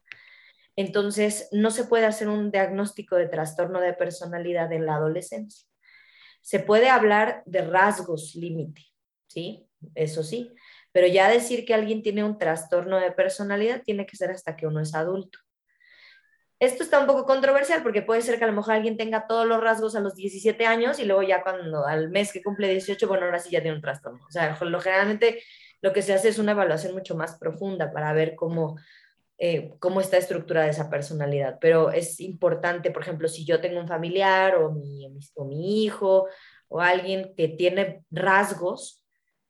Entonces, 0.77 1.49
no 1.51 1.69
se 1.69 1.83
puede 1.83 2.05
hacer 2.05 2.29
un 2.29 2.49
diagnóstico 2.49 3.17
de 3.17 3.27
trastorno 3.27 3.81
de 3.81 3.93
personalidad 3.93 4.71
en 4.71 4.85
la 4.85 4.95
adolescencia. 4.95 5.67
Se 6.41 6.59
puede 6.59 6.87
hablar 6.87 7.43
de 7.45 7.61
rasgos 7.61 8.35
límite, 8.35 8.83
¿sí? 9.27 9.67
Eso 9.95 10.23
sí, 10.23 10.53
pero 10.93 11.07
ya 11.07 11.29
decir 11.29 11.65
que 11.65 11.73
alguien 11.73 12.01
tiene 12.01 12.23
un 12.23 12.37
trastorno 12.37 12.99
de 12.99 13.11
personalidad 13.11 13.83
tiene 13.83 14.05
que 14.05 14.15
ser 14.15 14.31
hasta 14.31 14.55
que 14.55 14.65
uno 14.65 14.79
es 14.79 14.95
adulto. 14.95 15.39
Esto 16.59 16.83
está 16.83 16.99
un 16.99 17.05
poco 17.05 17.25
controversial 17.25 17.83
porque 17.83 18.01
puede 18.01 18.21
ser 18.21 18.39
que 18.39 18.45
a 18.45 18.47
lo 18.47 18.53
mejor 18.53 18.73
alguien 18.73 18.97
tenga 18.97 19.27
todos 19.27 19.45
los 19.45 19.61
rasgos 19.61 19.95
a 19.95 19.99
los 19.99 20.15
17 20.15 20.65
años 20.65 20.99
y 20.99 21.05
luego 21.05 21.21
ya 21.21 21.43
cuando 21.43 21.85
al 21.85 22.09
mes 22.09 22.33
que 22.33 22.41
cumple 22.41 22.69
18, 22.69 23.07
bueno, 23.07 23.25
ahora 23.25 23.39
sí 23.39 23.51
ya 23.51 23.61
tiene 23.61 23.75
un 23.75 23.81
trastorno. 23.81 24.25
O 24.27 24.31
sea, 24.31 24.57
lo, 24.59 24.79
generalmente 24.79 25.43
lo 25.81 25.93
que 25.93 26.01
se 26.01 26.13
hace 26.13 26.29
es 26.29 26.39
una 26.39 26.53
evaluación 26.53 26.93
mucho 26.93 27.15
más 27.15 27.37
profunda 27.37 27.91
para 27.91 28.11
ver 28.13 28.35
cómo 28.35 28.75
eh, 29.39 29.75
cómo 29.79 30.01
está 30.01 30.17
estructurada 30.17 30.67
esa 30.67 30.89
personalidad. 30.89 31.59
Pero 31.61 31.91
es 31.91 32.19
importante, 32.19 32.91
por 32.91 33.03
ejemplo, 33.03 33.27
si 33.27 33.45
yo 33.45 33.61
tengo 33.61 33.79
un 33.79 33.87
familiar 33.87 34.55
o 34.55 34.71
mi, 34.71 35.07
o 35.35 35.45
mi 35.45 35.83
hijo 35.83 36.27
o 36.69 36.81
alguien 36.81 37.33
que 37.35 37.47
tiene 37.47 38.03
rasgos, 38.09 39.03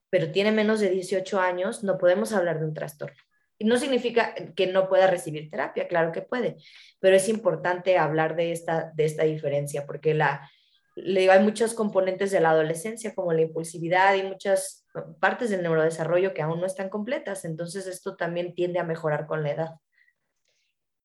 pero 0.10 0.32
tiene 0.32 0.52
menos 0.52 0.80
de 0.82 0.90
18 0.90 1.40
años, 1.40 1.84
no 1.84 1.98
podemos 1.98 2.34
hablar 2.34 2.60
de 2.60 2.66
un 2.66 2.74
trastorno. 2.74 3.18
No 3.60 3.78
significa 3.78 4.36
que 4.56 4.68
no 4.68 4.88
pueda 4.88 5.08
recibir 5.08 5.50
terapia, 5.50 5.88
claro 5.88 6.12
que 6.12 6.22
puede, 6.22 6.58
pero 7.00 7.16
es 7.16 7.28
importante 7.28 7.98
hablar 7.98 8.36
de 8.36 8.52
esta, 8.52 8.92
de 8.96 9.06
esta 9.06 9.24
diferencia, 9.24 9.86
porque 9.86 10.14
la, 10.14 10.50
le 10.96 11.22
digo, 11.22 11.32
hay 11.32 11.44
muchos 11.44 11.74
componentes 11.74 12.32
de 12.32 12.40
la 12.40 12.52
adolescencia, 12.52 13.16
como 13.16 13.34
la 13.34 13.42
impulsividad 13.42 14.16
y 14.16 14.24
muchas 14.24 14.86
partes 15.20 15.50
del 15.50 15.64
neurodesarrollo 15.64 16.34
que 16.34 16.42
aún 16.42 16.60
no 16.60 16.66
están 16.66 16.90
completas, 16.90 17.46
entonces 17.46 17.88
esto 17.88 18.16
también 18.16 18.54
tiende 18.54 18.80
a 18.80 18.84
mejorar 18.84 19.28
con 19.28 19.44
la 19.44 19.52
edad. 19.52 19.70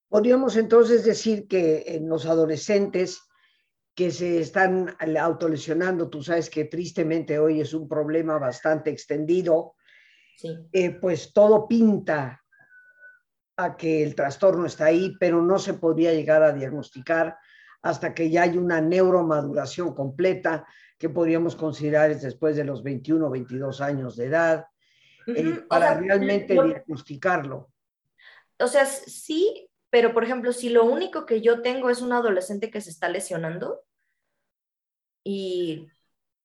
Podríamos 0.09 0.57
entonces 0.57 1.05
decir 1.05 1.49
que 1.49 1.85
en 1.87 2.09
los 2.09 2.27
adolescentes 2.27 3.23
que 3.95 4.11
se 4.11 4.41
están 4.41 4.95
autolesionando, 5.19 6.09
tú 6.09 6.23
sabes 6.23 6.49
que 6.49 6.65
tristemente 6.65 7.39
hoy 7.39 7.61
es 7.61 7.75
un 7.75 7.89
problema 7.89 8.39
bastante 8.39 8.91
extendido, 8.91 9.75
eh, 10.73 10.91
pues 10.91 11.33
todo 11.33 11.69
pinta 11.69 12.42
a 13.57 13.77
que 13.77 14.03
el 14.03 14.15
trastorno 14.15 14.67
está 14.67 14.87
ahí, 14.87 15.15
pero 15.21 15.43
no 15.43 15.59
se 15.59 15.75
podría 15.75 16.13
llegar 16.13 16.43
a 16.43 16.53
diagnosticar 16.53 17.37
hasta 17.83 18.15
que 18.15 18.31
ya 18.31 18.43
hay 18.43 18.57
una 18.57 18.81
neuromaduración 18.81 19.95
completa 19.95 20.67
que 20.99 21.09
podríamos 21.09 21.57
considerar 21.57 22.17
después 22.17 22.57
de 22.57 22.65
los 22.65 22.83
21 22.83 23.27
o 23.27 23.31
22 23.31 23.81
años 23.81 24.17
de 24.17 24.27
edad, 24.27 24.67
eh, 25.27 25.65
para 25.69 25.95
realmente 25.95 26.55
diagnosticarlo. 26.55 27.71
O 28.59 28.69
sea, 28.69 28.87
sí, 28.87 29.69
pero 29.91 30.15
por 30.15 30.23
ejemplo, 30.23 30.53
si 30.53 30.69
lo 30.69 30.85
único 30.85 31.27
que 31.27 31.41
yo 31.41 31.61
tengo 31.61 31.91
es 31.91 32.01
un 32.03 32.13
adolescente 32.13 32.71
que 32.71 32.81
se 32.81 32.91
está 32.91 33.09
lesionando 33.09 33.85
y, 35.25 35.89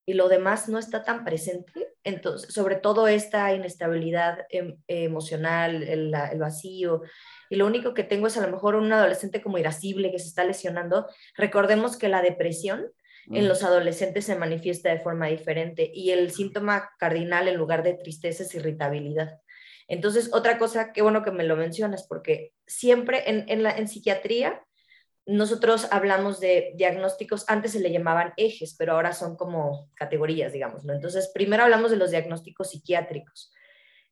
y 0.08 0.14
lo 0.14 0.28
demás 0.28 0.68
no 0.70 0.80
está 0.80 1.04
tan 1.04 1.24
presente, 1.24 1.87
entonces, 2.08 2.54
sobre 2.54 2.78
todo 2.78 3.10
esta 3.10 3.54
inestabilidad 3.54 4.46
em, 4.50 4.78
emocional, 4.88 5.84
el, 5.84 6.14
el, 6.14 6.40
vacío, 6.40 7.02
y 7.50 7.58
lo 7.58 7.66
único 7.66 7.94
que 7.94 8.06
tengo 8.06 8.28
es 8.28 8.38
a 8.38 8.42
lo 8.42 8.50
mejor 8.50 8.76
un 8.76 8.94
adolescente 8.94 9.42
como 9.42 9.58
irascible 9.58 10.10
que 10.10 10.20
se 10.20 10.30
está 10.30 10.46
lesionando, 10.46 11.08
recordemos 11.36 11.98
que 11.98 12.08
la 12.08 12.22
depresión 12.22 12.88
en 13.30 13.44
mm. 13.44 13.48
los 13.50 13.62
adolescentes 13.62 14.24
se 14.24 14.38
manifiesta 14.38 14.90
de 14.90 15.02
forma 15.02 15.28
diferente 15.28 15.92
y 15.94 16.12
el 16.12 16.32
síntoma 16.32 16.92
cardinal 16.98 17.50
en 17.50 17.58
lugar 17.58 17.84
de 17.84 17.96
tristeza 17.96 18.44
es 18.44 18.56
irritabilidad. 18.56 19.42
Entonces, 19.90 20.30
otra 20.32 20.58
cosa, 20.58 20.94
qué 20.94 21.02
bueno 21.02 21.24
que 21.24 21.32
me 21.32 21.44
lo 21.44 21.58
mencionas, 21.58 22.08
porque 22.08 22.54
siempre 22.66 23.24
en, 23.28 23.64
la, 23.64 23.72
en 23.72 23.90
psiquiatría 23.90 24.64
nosotros 25.28 25.90
hablamos 25.92 26.40
de 26.40 26.72
diagnósticos, 26.76 27.44
antes 27.50 27.74
se 27.74 27.82
le 27.82 27.92
llamaban 27.92 28.34
ejes, 28.38 28.76
pero 28.80 28.94
ahora 28.94 29.12
son 29.12 29.36
como 29.36 29.90
categorías, 29.94 30.54
digamos, 30.54 30.86
¿no? 30.86 30.94
Entonces, 30.94 31.30
primero 31.34 31.64
hablamos 31.64 31.92
de 31.92 31.98
los 31.98 32.12
diagnósticos 32.12 32.70
psiquiátricos 32.70 33.52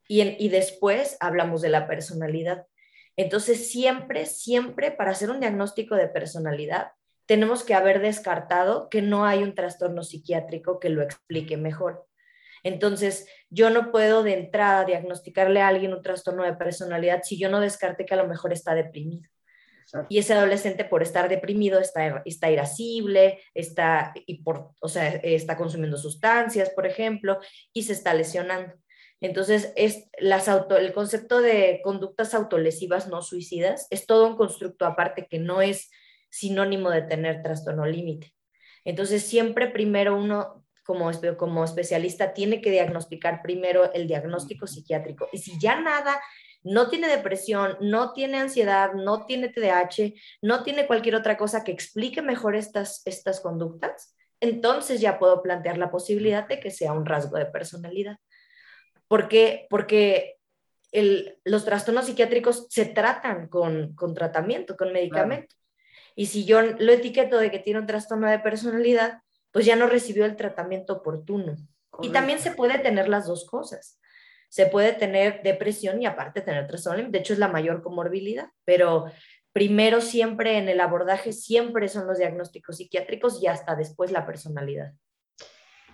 y, 0.07 0.49
después 0.49 1.17
hablamos 1.21 1.61
de 1.61 1.69
la 1.69 1.87
personalidad. 1.87 2.67
Entonces, 3.15 3.71
siempre, 3.71 4.25
siempre 4.25 4.91
para 4.91 5.11
hacer 5.11 5.31
un 5.31 5.39
diagnóstico 5.39 5.95
de 5.95 6.09
personalidad, 6.09 6.91
tenemos 7.25 7.63
que 7.63 7.73
haber 7.73 8.01
descartado 8.01 8.89
que 8.89 9.01
no 9.01 9.25
hay 9.25 9.41
un 9.41 9.55
trastorno 9.55 10.03
psiquiátrico 10.03 10.79
que 10.81 10.89
lo 10.89 11.01
explique 11.01 11.55
mejor. 11.55 12.05
Entonces, 12.61 13.25
yo 13.49 13.69
no 13.69 13.91
puedo 13.91 14.21
de 14.21 14.33
entrada 14.33 14.83
diagnosticarle 14.83 15.61
a 15.61 15.69
alguien 15.69 15.93
un 15.93 16.01
trastorno 16.01 16.43
de 16.43 16.53
personalidad 16.53 17.21
si 17.23 17.39
yo 17.39 17.49
no 17.49 17.61
descarte 17.61 18.05
que 18.05 18.15
a 18.15 18.17
lo 18.17 18.27
mejor 18.27 18.51
está 18.51 18.75
deprimido. 18.75 19.29
Y 20.09 20.17
ese 20.19 20.33
adolescente 20.33 20.85
por 20.85 21.03
estar 21.03 21.29
deprimido 21.29 21.79
está, 21.79 22.21
está 22.25 22.51
irascible, 22.51 23.39
está, 23.53 24.13
y 24.25 24.43
por, 24.43 24.71
o 24.81 24.87
sea, 24.89 25.07
está 25.09 25.57
consumiendo 25.57 25.97
sustancias, 25.97 26.69
por 26.69 26.85
ejemplo, 26.85 27.39
y 27.73 27.83
se 27.83 27.93
está 27.93 28.13
lesionando. 28.13 28.73
Entonces, 29.21 29.73
es 29.75 30.09
las 30.19 30.47
auto, 30.47 30.77
el 30.77 30.93
concepto 30.93 31.41
de 31.41 31.81
conductas 31.83 32.33
autolesivas 32.33 33.07
no 33.07 33.21
suicidas 33.21 33.87
es 33.89 34.05
todo 34.05 34.27
un 34.27 34.35
constructo 34.35 34.85
aparte 34.85 35.27
que 35.27 35.39
no 35.39 35.61
es 35.61 35.89
sinónimo 36.29 36.89
de 36.89 37.01
tener 37.01 37.41
trastorno 37.41 37.85
límite. 37.85 38.33
Entonces, 38.83 39.23
siempre 39.23 39.67
primero 39.67 40.15
uno 40.17 40.65
como, 40.85 41.09
como 41.37 41.63
especialista 41.63 42.33
tiene 42.33 42.61
que 42.61 42.69
diagnosticar 42.71 43.41
primero 43.41 43.91
el 43.93 44.07
diagnóstico 44.07 44.67
psiquiátrico. 44.67 45.27
Y 45.31 45.39
si 45.39 45.59
ya 45.59 45.81
nada, 45.81 46.21
no 46.65 46.89
tiene 46.89 47.07
depresión, 47.07 47.77
no 47.79 48.11
tiene 48.11 48.39
ansiedad, 48.39 48.93
no 48.93 49.25
tiene 49.25 49.49
TDAH, 49.49 50.13
no 50.41 50.63
tiene 50.63 50.87
cualquier 50.87 51.15
otra 51.15 51.37
cosa 51.37 51.63
que 51.63 51.71
explique 51.71 52.21
mejor 52.21 52.55
estas, 52.55 53.01
estas 53.05 53.39
conductas, 53.39 54.15
entonces 54.41 54.99
ya 54.99 55.19
puedo 55.19 55.41
plantear 55.41 55.77
la 55.77 55.91
posibilidad 55.91 56.47
de 56.47 56.59
que 56.59 56.71
sea 56.71 56.91
un 56.91 57.05
rasgo 57.05 57.37
de 57.37 57.45
personalidad. 57.45 58.17
¿Por 59.07 59.27
qué? 59.27 59.67
Porque 59.69 60.37
el, 60.91 61.37
los 61.43 61.65
trastornos 61.65 62.05
psiquiátricos 62.05 62.67
se 62.69 62.85
tratan 62.85 63.47
con, 63.47 63.93
con 63.95 64.13
tratamiento, 64.13 64.75
con 64.75 64.91
medicamento. 64.91 65.55
Y 66.15 66.27
si 66.27 66.45
yo 66.45 66.61
lo 66.61 66.91
etiqueto 66.91 67.37
de 67.37 67.51
que 67.51 67.59
tiene 67.59 67.79
un 67.79 67.85
trastorno 67.85 68.29
de 68.29 68.39
personalidad, 68.39 69.21
pues 69.51 69.65
ya 69.65 69.75
no 69.75 69.87
recibió 69.87 70.25
el 70.25 70.35
tratamiento 70.35 70.93
oportuno. 70.93 71.55
Y 72.01 72.09
también 72.09 72.39
se 72.39 72.51
puede 72.51 72.79
tener 72.79 73.07
las 73.07 73.27
dos 73.27 73.45
cosas. 73.45 73.99
Se 74.55 74.67
puede 74.67 74.93
tener 74.93 75.43
depresión 75.43 76.01
y 76.01 76.05
aparte 76.05 76.39
tener 76.39 76.65
trastorno. 76.65 77.09
De 77.09 77.19
hecho, 77.19 77.33
es 77.33 77.39
la 77.39 77.49
mayor 77.49 77.83
comorbilidad, 77.83 78.47
pero 78.63 79.03
primero 79.51 79.99
siempre 79.99 80.57
en 80.57 80.69
el 80.69 80.79
abordaje, 80.79 81.33
siempre 81.33 81.89
son 81.89 82.07
los 82.07 82.19
diagnósticos 82.19 82.77
psiquiátricos 82.77 83.43
y 83.43 83.47
hasta 83.47 83.75
después 83.75 84.13
la 84.13 84.25
personalidad. 84.25 84.93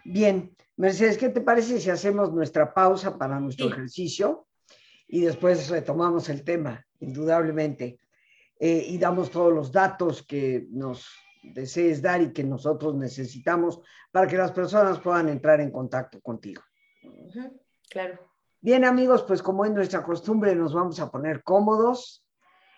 Bien, 0.05 0.55
Mercedes, 0.77 1.17
¿qué 1.17 1.29
te 1.29 1.41
parece 1.41 1.79
si 1.79 1.89
hacemos 1.89 2.31
nuestra 2.31 2.71
pausa 2.71 3.17
para 3.17 3.39
nuestro 3.39 3.67
ejercicio 3.69 4.45
y 5.07 5.21
después 5.21 5.67
retomamos 5.67 6.29
el 6.29 6.43
tema, 6.43 6.85
indudablemente, 6.99 7.99
eh, 8.59 8.85
y 8.89 8.99
damos 8.99 9.31
todos 9.31 9.51
los 9.51 9.71
datos 9.71 10.21
que 10.21 10.67
nos 10.69 11.09
desees 11.41 11.99
dar 11.99 12.21
y 12.21 12.31
que 12.31 12.43
nosotros 12.43 12.93
necesitamos 12.93 13.81
para 14.11 14.27
que 14.27 14.37
las 14.37 14.51
personas 14.51 14.99
puedan 14.99 15.29
entrar 15.29 15.61
en 15.61 15.71
contacto 15.71 16.21
contigo. 16.21 16.61
claro. 17.89 18.30
Bien 18.63 18.85
amigos, 18.85 19.23
pues 19.23 19.41
como 19.41 19.65
es 19.65 19.71
nuestra 19.71 20.03
costumbre, 20.03 20.55
nos 20.55 20.71
vamos 20.71 20.99
a 20.99 21.09
poner 21.09 21.41
cómodos 21.43 22.23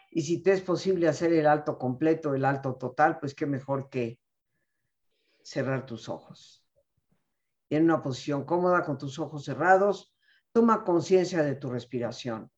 y 0.10 0.22
si 0.22 0.41
te 0.41 0.54
es 0.54 0.62
posible 0.62 1.10
hacer 1.10 1.34
el 1.34 1.46
alto 1.46 1.78
completo, 1.78 2.34
el 2.34 2.46
alto 2.46 2.76
total, 2.76 3.19
pues 3.19 3.36
qué 3.36 3.46
mejor 3.46 3.89
que 3.89 4.17
cerrar 5.43 5.86
tus 5.86 6.08
ojos. 6.08 6.65
Y 7.67 7.76
en 7.76 7.84
una 7.84 8.02
posición 8.02 8.46
cómoda 8.46 8.86
con 8.86 8.98
tus 8.98 9.19
ojos 9.19 9.43
cerrados, 9.43 10.15
toma 10.54 10.86
conciencia 10.86 11.43
de 11.43 11.56
tu 11.56 11.69
respiración, 11.69 12.50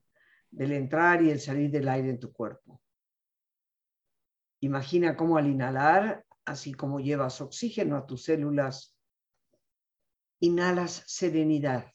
del 0.51 0.73
entrar 0.73 1.23
y 1.23 1.31
el 1.31 1.39
salir 1.39 1.71
del 1.71 1.87
aire 1.87 2.11
en 2.11 2.19
tu 2.19 2.31
cuerpo. 2.31 2.79
Imagina 4.59 5.17
cómo 5.17 5.37
al 5.37 5.47
inhalar, 5.47 6.23
así 6.45 6.75
como 6.75 6.99
llevas 6.99 7.41
oxígeno 7.41 7.97
a 7.97 8.05
tus 8.05 8.25
células, 8.25 8.95
inhalas 10.39 11.03
serenidad 11.07 11.94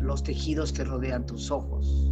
Los 0.00 0.22
tejidos 0.22 0.72
que 0.72 0.84
rodean 0.84 1.26
tus 1.26 1.50
ojos. 1.50 2.11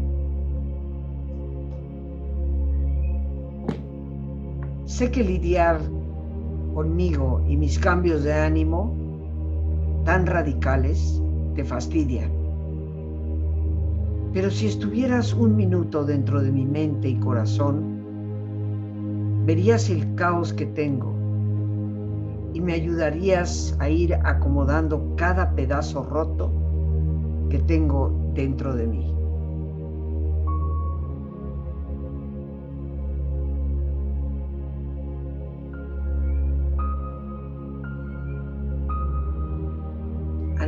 Sé 4.91 5.09
que 5.09 5.23
lidiar 5.23 5.79
conmigo 6.75 7.41
y 7.47 7.55
mis 7.55 7.79
cambios 7.79 8.23
de 8.23 8.33
ánimo 8.33 8.93
tan 10.03 10.25
radicales 10.25 11.21
te 11.55 11.63
fastidia. 11.63 12.29
Pero 14.33 14.51
si 14.51 14.67
estuvieras 14.67 15.33
un 15.33 15.55
minuto 15.55 16.03
dentro 16.03 16.41
de 16.41 16.51
mi 16.51 16.65
mente 16.65 17.07
y 17.07 17.15
corazón, 17.15 18.01
verías 19.45 19.89
el 19.89 20.13
caos 20.15 20.51
que 20.51 20.65
tengo 20.65 21.13
y 22.53 22.59
me 22.59 22.73
ayudarías 22.73 23.73
a 23.79 23.87
ir 23.87 24.13
acomodando 24.13 25.15
cada 25.15 25.55
pedazo 25.55 26.03
roto 26.03 26.51
que 27.49 27.59
tengo 27.59 28.13
dentro 28.33 28.75
de 28.75 28.87
mí. 28.87 29.20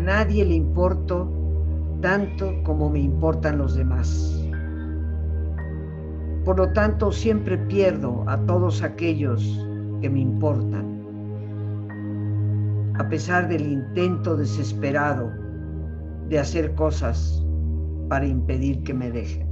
Nadie 0.04 0.46
le 0.46 0.56
importo 0.56 1.32
tanto 2.02 2.52
como 2.64 2.90
me 2.90 3.00
importan 3.00 3.58
los 3.58 3.76
demás. 3.76 4.30
Por 6.44 6.58
lo 6.58 6.72
tanto, 6.74 7.12
siempre 7.12 7.58
pierdo 7.58 8.24
a 8.28 8.38
todos 8.46 8.84
aquellos 8.84 9.42
que 10.02 10.10
me 10.10 10.20
importan, 10.20 10.86
a 13.00 13.08
pesar 13.08 13.48
del 13.48 13.66
intento 13.66 14.36
desesperado 14.36 15.32
de 16.28 16.40
hacer 16.40 16.76
cosas 16.76 17.42
para 18.10 18.28
impedir 18.28 18.84
que 18.84 18.94
me 18.94 19.10
dejen. 19.10 19.48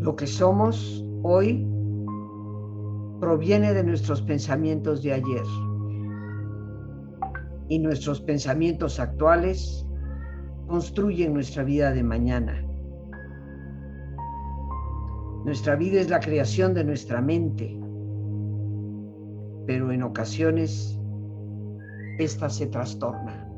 Lo 0.00 0.16
que 0.16 0.26
somos 0.26 1.06
hoy 1.22 1.71
proviene 3.22 3.72
de 3.72 3.84
nuestros 3.84 4.20
pensamientos 4.20 5.00
de 5.00 5.12
ayer 5.12 5.44
y 7.68 7.78
nuestros 7.78 8.20
pensamientos 8.20 8.98
actuales 8.98 9.86
construyen 10.66 11.32
nuestra 11.32 11.62
vida 11.62 11.92
de 11.92 12.02
mañana. 12.02 12.66
Nuestra 15.44 15.76
vida 15.76 16.00
es 16.00 16.10
la 16.10 16.18
creación 16.18 16.74
de 16.74 16.82
nuestra 16.82 17.22
mente, 17.22 17.78
pero 19.68 19.92
en 19.92 20.02
ocasiones 20.02 20.98
esta 22.18 22.50
se 22.50 22.66
trastorna. 22.66 23.48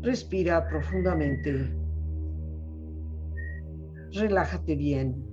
Respira 0.00 0.66
profundamente. 0.66 1.76
Relájate 4.14 4.76
bien. 4.76 5.32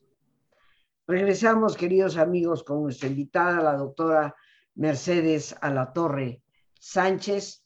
Regresamos, 1.11 1.75
queridos 1.75 2.15
amigos, 2.15 2.63
con 2.63 2.83
nuestra 2.83 3.09
invitada, 3.09 3.61
la 3.61 3.75
doctora 3.75 4.33
Mercedes 4.75 5.53
Alatorre 5.59 6.41
Sánchez. 6.79 7.65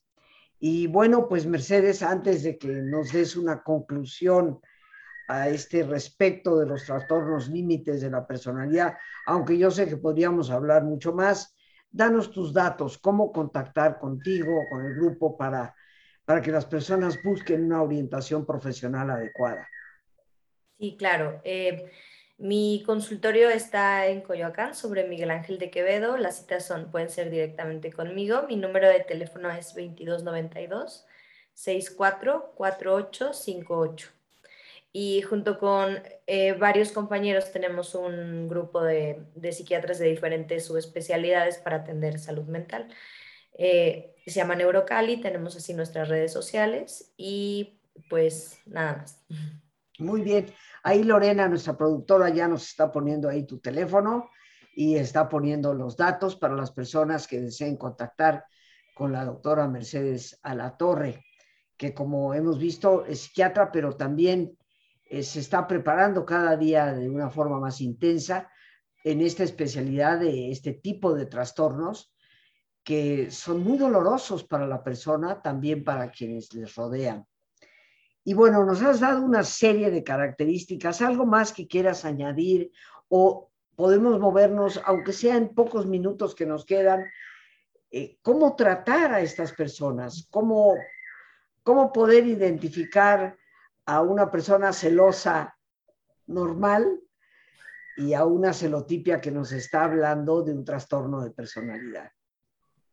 Y 0.58 0.88
bueno, 0.88 1.30
pues 1.30 1.46
Mercedes, 1.46 2.02
antes 2.02 2.42
de 2.42 2.58
que 2.58 2.70
nos 2.70 3.14
des 3.14 3.36
una 3.36 3.62
conclusión 3.62 4.60
a 5.28 5.48
este 5.48 5.84
respecto 5.84 6.58
de 6.58 6.66
los 6.66 6.86
trastornos 6.88 7.48
límites 7.48 8.02
de 8.02 8.10
la 8.10 8.26
personalidad, 8.26 8.98
aunque 9.28 9.60
yo 9.60 9.70
sé 9.70 9.88
que 9.88 9.98
podríamos 9.98 10.50
hablar 10.50 10.84
mucho 10.84 11.14
más. 11.14 11.56
Danos 11.92 12.32
tus 12.32 12.52
datos, 12.52 12.98
cómo 12.98 13.32
contactar 13.32 14.00
contigo, 14.00 14.60
con 14.72 14.88
el 14.88 14.96
grupo, 14.96 15.38
para, 15.38 15.76
para 16.26 16.42
que 16.42 16.52
las 16.52 16.66
personas 16.66 17.22
busquen 17.24 17.66
una 17.66 17.84
orientación 17.84 18.44
profesional 18.44 19.12
adecuada. 19.12 19.70
Sí, 20.80 20.96
claro. 20.98 21.42
Eh, 21.44 21.92
mi 22.38 22.84
consultorio 22.86 23.50
está 23.50 24.08
en 24.08 24.20
Coyoacán, 24.22 24.76
sobre 24.76 25.08
Miguel 25.08 25.32
Ángel 25.32 25.58
de 25.58 25.70
Quevedo. 25.70 26.18
Las 26.18 26.40
citas 26.40 26.66
son, 26.66 26.92
pueden 26.92 27.10
ser 27.10 27.30
directamente 27.30 27.94
conmigo. 27.94 28.44
Mi 28.48 28.58
número 28.58 28.90
de 28.90 29.00
teléfono 29.00 29.50
es 29.52 29.74
2292 29.74 31.06
644858 31.54 34.10
y 34.98 35.22
junto 35.24 35.60
con 35.60 36.02
eh, 36.26 36.54
varios 36.54 36.94
compañeros 36.94 37.52
tenemos 37.52 37.96
un 37.96 38.48
grupo 38.48 38.82
de, 38.82 39.26
psiquiatras 39.52 40.00
de 40.00 40.08
diferentes 40.08 40.66
subespecialidades 40.66 41.58
para 41.58 41.78
atender 41.78 42.18
salud 42.18 42.46
mental. 42.46 42.88
Eh, 43.58 44.16
se 44.26 44.36
llama 44.36 44.56
Neurocali, 44.56 45.18
tenemos 45.18 45.58
así 45.58 45.74
nuestras 45.74 46.08
redes 46.08 46.32
sociales 46.32 47.12
y 47.18 47.78
pues 48.10 48.58
nada 48.66 48.98
más. 48.98 49.22
Muy 50.00 50.22
bien. 50.22 50.48
Ahí 50.84 51.04
Lorena, 51.04 51.48
nuestra 51.48 51.78
productora, 51.78 52.30
ya 52.30 52.48
nos 52.48 52.68
está 52.68 52.92
poniendo 52.92 53.30
ahí 53.30 53.46
tu 53.46 53.60
teléfono 53.60 54.30
y 54.76 54.96
está 54.96 55.30
poniendo 55.30 55.74
los 55.74 55.96
datos 55.96 56.36
para 56.36 56.56
las 56.56 56.72
personas 56.72 57.28
que 57.28 57.40
deseen 57.40 57.78
contactar 57.78 58.46
con 58.94 59.12
la 59.12 59.24
doctora 59.24 59.68
Mercedes 59.68 60.40
Alatorre, 60.44 61.24
que 61.78 61.94
como 61.94 62.34
hemos 62.34 62.60
visto 62.60 63.06
es 63.06 63.22
psiquiatra, 63.22 63.72
pero 63.72 63.96
también 63.96 64.58
eh, 65.06 65.24
se 65.24 65.40
está 65.40 65.68
preparando 65.68 66.26
cada 66.26 66.58
día 66.58 66.94
de 66.94 67.10
una 67.10 67.30
forma 67.30 67.60
más 67.60 67.80
intensa 67.80 68.50
en 69.04 69.22
esta 69.22 69.44
especialidad 69.44 70.20
de 70.20 70.52
este 70.52 70.74
tipo 70.74 71.14
de 71.14 71.26
trastornos 71.26 72.14
que 72.84 73.32
son 73.32 73.64
muy 73.64 73.78
dolorosos 73.78 74.44
para 74.44 74.68
la 74.68 74.84
persona, 74.84 75.42
también 75.42 75.84
para 75.84 76.12
quienes 76.12 76.54
les 76.54 76.76
rodean. 76.76 77.26
Y 78.28 78.34
bueno, 78.34 78.66
nos 78.66 78.82
has 78.82 79.00
dado 79.00 79.22
una 79.22 79.44
serie 79.44 79.92
de 79.92 80.04
características, 80.04 81.04
algo 81.04 81.28
más 81.28 81.54
que 81.54 81.68
quieras 81.68 82.06
añadir 82.06 82.72
o 83.08 83.52
podemos 83.76 84.20
movernos, 84.20 84.82
aunque 84.84 85.14
sea 85.14 85.38
en 85.38 85.54
pocos 85.54 85.86
minutos 85.86 86.34
que 86.34 86.48
nos 86.48 86.66
quedan, 86.66 87.06
eh, 87.92 88.18
cómo 88.24 88.56
tratar 88.56 89.14
a 89.14 89.22
estas 89.22 89.54
personas, 89.54 90.28
cómo, 90.32 90.74
cómo 91.62 91.94
poder 91.94 92.26
identificar 92.26 93.38
a 93.86 94.02
una 94.02 94.32
persona 94.32 94.74
celosa 94.74 95.56
normal 96.26 97.00
y 97.98 98.16
a 98.16 98.26
una 98.26 98.54
celotipia 98.54 99.22
que 99.22 99.30
nos 99.30 99.52
está 99.52 99.84
hablando 99.84 100.42
de 100.42 100.52
un 100.52 100.66
trastorno 100.66 101.22
de 101.22 101.30
personalidad. 101.30 102.10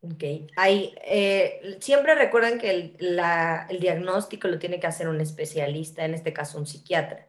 Ok, 0.05 0.25
Hay, 0.57 0.97
eh, 1.05 1.77
siempre 1.81 2.17
recuerden 2.17 2.59
que 2.59 2.71
el, 2.71 2.97
el, 2.99 3.81
diagnóstico 3.81 4.49
lo 4.49 4.59
tiene 4.59 4.81
que 4.81 4.89
hacer 4.89 5.07
un 5.09 5.21
especialista, 5.21 6.05
en 6.05 6.15
este 6.15 6.33
caso 6.33 6.59
un 6.59 6.67
psiquiatra. 6.67 7.29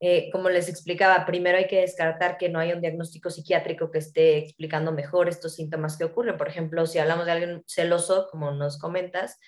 Eh, 0.00 0.28
como 0.32 0.48
les 0.48 0.68
explicaba, 0.68 1.24
primero 1.24 1.58
hay 1.58 1.68
que 1.68 1.82
descartar 1.82 2.38
que 2.38 2.48
no 2.48 2.58
haya 2.58 2.74
un 2.74 2.80
diagnóstico 2.80 3.30
psiquiátrico 3.30 3.92
que 3.92 3.98
esté 3.98 4.38
explicando 4.38 4.90
mejor 4.90 5.28
estos 5.28 5.54
síntomas 5.54 5.96
que 5.96 6.02
ocurren. 6.02 6.36
Por 6.36 6.48
ejemplo, 6.48 6.86
si 6.86 6.98
hablamos 6.98 7.24
de 7.26 7.32
alguien 7.32 7.64
celoso, 7.68 8.26
como 8.32 8.50
nos 8.50 8.80
comentas, 8.80 9.38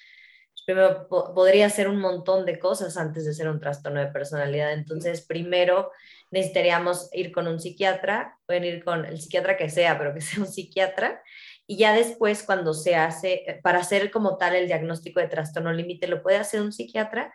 primero 0.64 1.08
podría 1.08 1.68
ser 1.70 1.88
un 1.88 1.98
montón 1.98 2.46
de 2.46 2.60
cosas 2.60 2.96
antes 2.96 3.24
de 3.24 3.34
ser 3.34 3.48
un 3.48 3.58
trastorno 3.58 3.98
de 4.00 4.12
personalidad. 4.12 4.72
Entonces, 4.72 5.22
primero 5.26 5.90
necesitaríamos 6.30 7.10
ir 7.12 7.32
con 7.32 7.48
un 7.48 7.58
psiquiatra, 7.60 8.38
pueden 8.46 8.64
ir 8.64 8.84
con 8.84 9.04
el 9.04 9.20
psiquiatra 9.20 9.56
que 9.56 9.70
sea, 9.70 9.98
pero 9.98 10.14
que 10.14 10.20
sea 10.20 10.40
un 10.40 10.46
psiquiatra. 10.50 11.20
Y 11.66 11.78
ya 11.78 11.94
después, 11.94 12.42
cuando 12.42 12.74
se 12.74 12.94
hace, 12.96 13.60
para 13.62 13.78
hacer 13.78 14.10
como 14.10 14.36
tal 14.36 14.54
el 14.54 14.66
diagnóstico 14.66 15.20
de 15.20 15.28
trastorno 15.28 15.72
límite, 15.72 16.06
lo 16.08 16.22
puede 16.22 16.36
hacer 16.36 16.60
un 16.60 16.72
psiquiatra. 16.72 17.32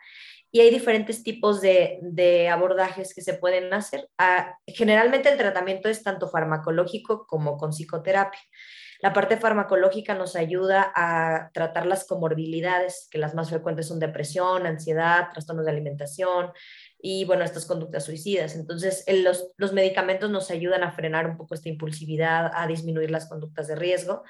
Y 0.52 0.60
hay 0.60 0.70
diferentes 0.70 1.22
tipos 1.22 1.60
de, 1.60 1.98
de 2.02 2.48
abordajes 2.48 3.14
que 3.14 3.22
se 3.22 3.34
pueden 3.34 3.72
hacer. 3.72 4.08
Ah, 4.18 4.56
generalmente 4.66 5.30
el 5.30 5.38
tratamiento 5.38 5.88
es 5.88 6.02
tanto 6.02 6.28
farmacológico 6.28 7.26
como 7.26 7.56
con 7.56 7.70
psicoterapia. 7.70 8.40
La 9.02 9.14
parte 9.14 9.38
farmacológica 9.38 10.14
nos 10.14 10.36
ayuda 10.36 10.92
a 10.94 11.50
tratar 11.54 11.86
las 11.86 12.06
comorbilidades, 12.06 13.08
que 13.10 13.18
las 13.18 13.34
más 13.34 13.48
frecuentes 13.48 13.88
son 13.88 13.98
depresión, 13.98 14.66
ansiedad, 14.66 15.28
trastornos 15.32 15.64
de 15.64 15.70
alimentación 15.70 16.52
y, 17.02 17.24
bueno, 17.24 17.44
estas 17.44 17.66
conductas 17.66 18.04
suicidas. 18.04 18.56
Entonces, 18.56 19.04
los, 19.08 19.52
los 19.56 19.72
medicamentos 19.72 20.30
nos 20.30 20.50
ayudan 20.50 20.82
a 20.82 20.92
frenar 20.92 21.28
un 21.28 21.36
poco 21.36 21.54
esta 21.54 21.68
impulsividad, 21.68 22.50
a 22.54 22.66
disminuir 22.66 23.10
las 23.10 23.28
conductas 23.28 23.68
de 23.68 23.76
riesgo 23.76 24.22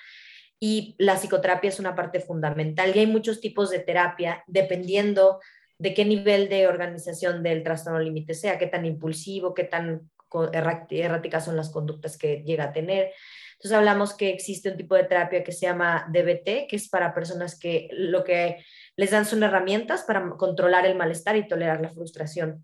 y 0.61 0.95
la 0.99 1.17
psicoterapia 1.17 1.71
es 1.71 1.81
una 1.81 1.95
parte 1.95 2.21
fundamental. 2.21 2.95
Y 2.95 3.01
hay 3.01 3.07
muchos 3.07 3.41
tipos 3.41 3.71
de 3.71 3.79
terapia 3.79 4.45
dependiendo 4.47 5.41
de 5.79 5.95
qué 5.95 6.05
nivel 6.05 6.51
de 6.51 6.69
organización 6.69 7.43
del 7.43 7.65
trastorno 7.65 7.99
límite 7.99 8.35
sea, 8.35 8.59
qué 8.59 8.67
tan 8.67 8.85
impulsivo, 8.85 9.55
qué 9.55 9.65
tan 9.65 10.11
erráticas 10.53 11.47
son 11.47 11.57
las 11.57 11.71
conductas 11.71 12.19
que 12.19 12.43
llega 12.45 12.65
a 12.65 12.73
tener. 12.73 13.13
Entonces 13.61 13.77
hablamos 13.77 14.15
que 14.15 14.31
existe 14.31 14.71
un 14.71 14.79
tipo 14.79 14.95
de 14.95 15.05
terapia 15.05 15.45
que 15.45 15.53
se 15.53 15.67
llama 15.67 16.07
DBT, 16.09 16.67
que 16.67 16.77
es 16.77 16.89
para 16.89 17.13
personas 17.13 17.59
que 17.59 17.91
lo 17.93 18.25
que 18.25 18.65
les 18.97 19.11
dan 19.11 19.27
son 19.27 19.43
herramientas 19.43 20.05
para 20.05 20.31
controlar 20.31 20.87
el 20.87 20.97
malestar 20.97 21.37
y 21.37 21.47
tolerar 21.47 21.79
la 21.83 21.91
frustración. 21.91 22.63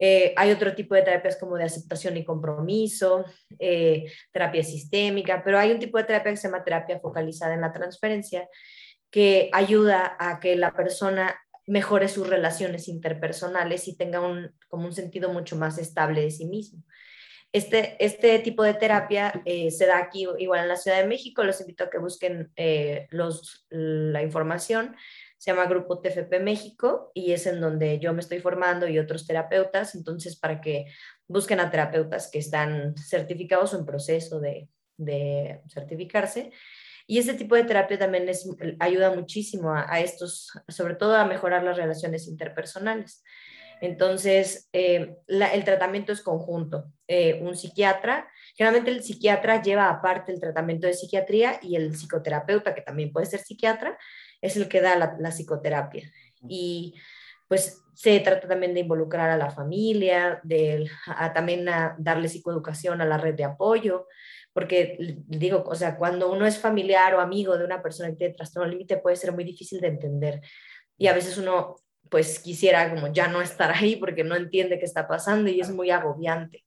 Eh, 0.00 0.32
hay 0.38 0.50
otro 0.50 0.74
tipo 0.74 0.94
de 0.94 1.02
terapias 1.02 1.36
como 1.36 1.56
de 1.58 1.64
aceptación 1.64 2.16
y 2.16 2.24
compromiso, 2.24 3.26
eh, 3.58 4.10
terapia 4.32 4.62
sistémica, 4.62 5.42
pero 5.44 5.58
hay 5.58 5.70
un 5.70 5.80
tipo 5.80 5.98
de 5.98 6.04
terapia 6.04 6.32
que 6.32 6.38
se 6.38 6.48
llama 6.48 6.64
terapia 6.64 6.98
focalizada 6.98 7.52
en 7.52 7.60
la 7.60 7.72
transferencia, 7.72 8.48
que 9.10 9.50
ayuda 9.52 10.16
a 10.18 10.40
que 10.40 10.56
la 10.56 10.72
persona 10.72 11.38
mejore 11.66 12.08
sus 12.08 12.26
relaciones 12.26 12.88
interpersonales 12.88 13.86
y 13.86 13.98
tenga 13.98 14.20
un, 14.20 14.54
como 14.68 14.86
un 14.86 14.94
sentido 14.94 15.28
mucho 15.28 15.56
más 15.56 15.76
estable 15.76 16.22
de 16.22 16.30
sí 16.30 16.46
mismo. 16.46 16.82
Este, 17.50 17.96
este 18.04 18.38
tipo 18.40 18.62
de 18.62 18.74
terapia 18.74 19.40
eh, 19.46 19.70
se 19.70 19.86
da 19.86 19.98
aquí 19.98 20.26
igual 20.38 20.60
en 20.60 20.68
la 20.68 20.76
Ciudad 20.76 20.98
de 20.98 21.06
México. 21.06 21.44
Los 21.44 21.60
invito 21.60 21.84
a 21.84 21.90
que 21.90 21.98
busquen 21.98 22.52
eh, 22.56 23.06
los, 23.10 23.66
la 23.70 24.22
información. 24.22 24.96
Se 25.38 25.50
llama 25.50 25.66
Grupo 25.66 26.00
TFP 26.00 26.40
México 26.40 27.10
y 27.14 27.32
es 27.32 27.46
en 27.46 27.60
donde 27.60 27.98
yo 28.00 28.12
me 28.12 28.20
estoy 28.20 28.40
formando 28.40 28.86
y 28.86 28.98
otros 28.98 29.26
terapeutas. 29.26 29.94
Entonces, 29.94 30.36
para 30.36 30.60
que 30.60 30.86
busquen 31.26 31.60
a 31.60 31.70
terapeutas 31.70 32.30
que 32.30 32.38
están 32.38 32.94
certificados 32.96 33.72
o 33.72 33.78
en 33.78 33.86
proceso 33.86 34.40
de, 34.40 34.68
de 34.98 35.62
certificarse. 35.68 36.52
Y 37.06 37.18
ese 37.18 37.32
tipo 37.32 37.54
de 37.54 37.64
terapia 37.64 37.98
también 37.98 38.28
es, 38.28 38.46
ayuda 38.78 39.14
muchísimo 39.14 39.72
a, 39.72 39.90
a, 39.90 40.00
estos, 40.00 40.50
sobre 40.68 40.96
todo 40.96 41.16
a 41.16 41.24
mejorar 41.24 41.62
las 41.64 41.78
relaciones 41.78 42.28
interpersonales. 42.28 43.22
Entonces, 43.80 44.68
eh, 44.72 45.16
el 45.26 45.64
tratamiento 45.64 46.12
es 46.12 46.22
conjunto. 46.22 46.92
Eh, 47.06 47.40
un 47.42 47.56
psiquiatra, 47.56 48.28
generalmente 48.54 48.90
el 48.90 49.02
psiquiatra 49.02 49.62
lleva 49.62 49.88
aparte 49.88 50.32
el 50.32 50.40
tratamiento 50.40 50.86
de 50.86 50.94
psiquiatría 50.94 51.58
y 51.62 51.76
el 51.76 51.94
psicoterapeuta, 51.94 52.74
que 52.74 52.82
también 52.82 53.12
puede 53.12 53.26
ser 53.26 53.40
psiquiatra, 53.40 53.98
es 54.40 54.56
el 54.56 54.68
que 54.68 54.80
da 54.80 54.96
la, 54.96 55.30
psicoterapia. 55.30 56.10
Y 56.48 56.94
pues 57.48 57.82
se 57.94 58.20
trata 58.20 58.46
también 58.46 58.74
de 58.74 58.80
involucrar 58.80 59.30
a 59.30 59.36
la 59.36 59.50
familia, 59.50 60.40
de 60.44 60.88
también 61.34 61.68
a 61.68 61.96
darle 61.98 62.28
psicoeducación 62.28 63.00
a 63.00 63.06
la 63.06 63.16
red 63.16 63.34
de 63.34 63.44
apoyo, 63.44 64.06
porque 64.52 64.96
digo, 65.26 65.64
o 65.66 65.74
sea, 65.74 65.96
cuando 65.96 66.30
uno 66.30 66.46
es 66.46 66.58
familiar 66.58 67.14
o 67.14 67.20
amigo 67.20 67.56
de 67.56 67.64
una 67.64 67.82
persona 67.82 68.10
que 68.10 68.16
tiene 68.16 68.34
trastorno 68.34 68.68
límite 68.68 68.98
puede 68.98 69.16
ser 69.16 69.32
muy 69.32 69.44
difícil 69.44 69.80
de 69.80 69.88
entender. 69.88 70.40
Y 70.96 71.06
a 71.06 71.14
veces 71.14 71.38
uno 71.38 71.76
pues 72.10 72.38
quisiera 72.38 72.90
como 72.90 73.12
ya 73.12 73.28
no 73.28 73.40
estar 73.42 73.70
ahí 73.72 73.96
porque 73.96 74.24
no 74.24 74.36
entiende 74.36 74.78
qué 74.78 74.84
está 74.84 75.06
pasando 75.08 75.50
y 75.50 75.60
es 75.60 75.70
muy 75.70 75.90
agobiante. 75.90 76.64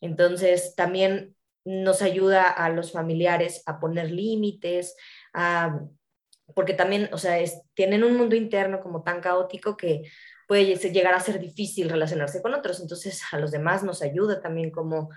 Entonces, 0.00 0.74
también 0.76 1.34
nos 1.64 2.02
ayuda 2.02 2.48
a 2.48 2.70
los 2.70 2.92
familiares 2.92 3.62
a 3.66 3.78
poner 3.80 4.10
límites, 4.10 4.96
porque 6.54 6.74
también, 6.74 7.10
o 7.12 7.18
sea, 7.18 7.36
tienen 7.74 8.04
un 8.04 8.16
mundo 8.16 8.34
interno 8.34 8.80
como 8.80 9.02
tan 9.02 9.20
caótico 9.20 9.76
que 9.76 10.02
puede 10.46 10.76
llegar 10.76 11.12
a 11.12 11.20
ser 11.20 11.38
difícil 11.38 11.90
relacionarse 11.90 12.40
con 12.40 12.54
otros. 12.54 12.80
Entonces, 12.80 13.20
a 13.32 13.38
los 13.38 13.50
demás 13.50 13.82
nos 13.82 14.00
ayuda 14.00 14.40
también 14.40 14.70
como, 14.70 15.10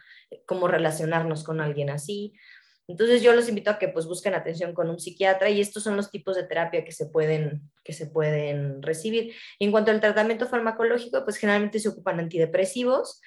como 0.45 0.67
relacionarnos 0.67 1.45
con 1.45 1.61
alguien 1.61 1.89
así. 1.89 2.33
Entonces 2.91 3.21
yo 3.21 3.33
los 3.33 3.47
invito 3.47 3.71
a 3.71 3.79
que 3.79 3.87
pues 3.87 4.05
busquen 4.05 4.33
atención 4.33 4.73
con 4.73 4.89
un 4.89 4.99
psiquiatra 4.99 5.49
y 5.49 5.61
estos 5.61 5.83
son 5.83 5.95
los 5.95 6.11
tipos 6.11 6.35
de 6.35 6.43
terapia 6.43 6.83
que 6.83 6.91
se 6.91 7.05
pueden, 7.05 7.71
que 7.83 7.93
se 7.93 8.05
pueden 8.05 8.81
recibir. 8.81 9.33
En 9.59 9.71
cuanto 9.71 9.91
al 9.91 10.01
tratamiento 10.01 10.45
farmacológico, 10.47 11.23
pues 11.23 11.37
generalmente 11.37 11.79
se 11.79 11.89
ocupan 11.89 12.19
antidepresivos 12.19 13.21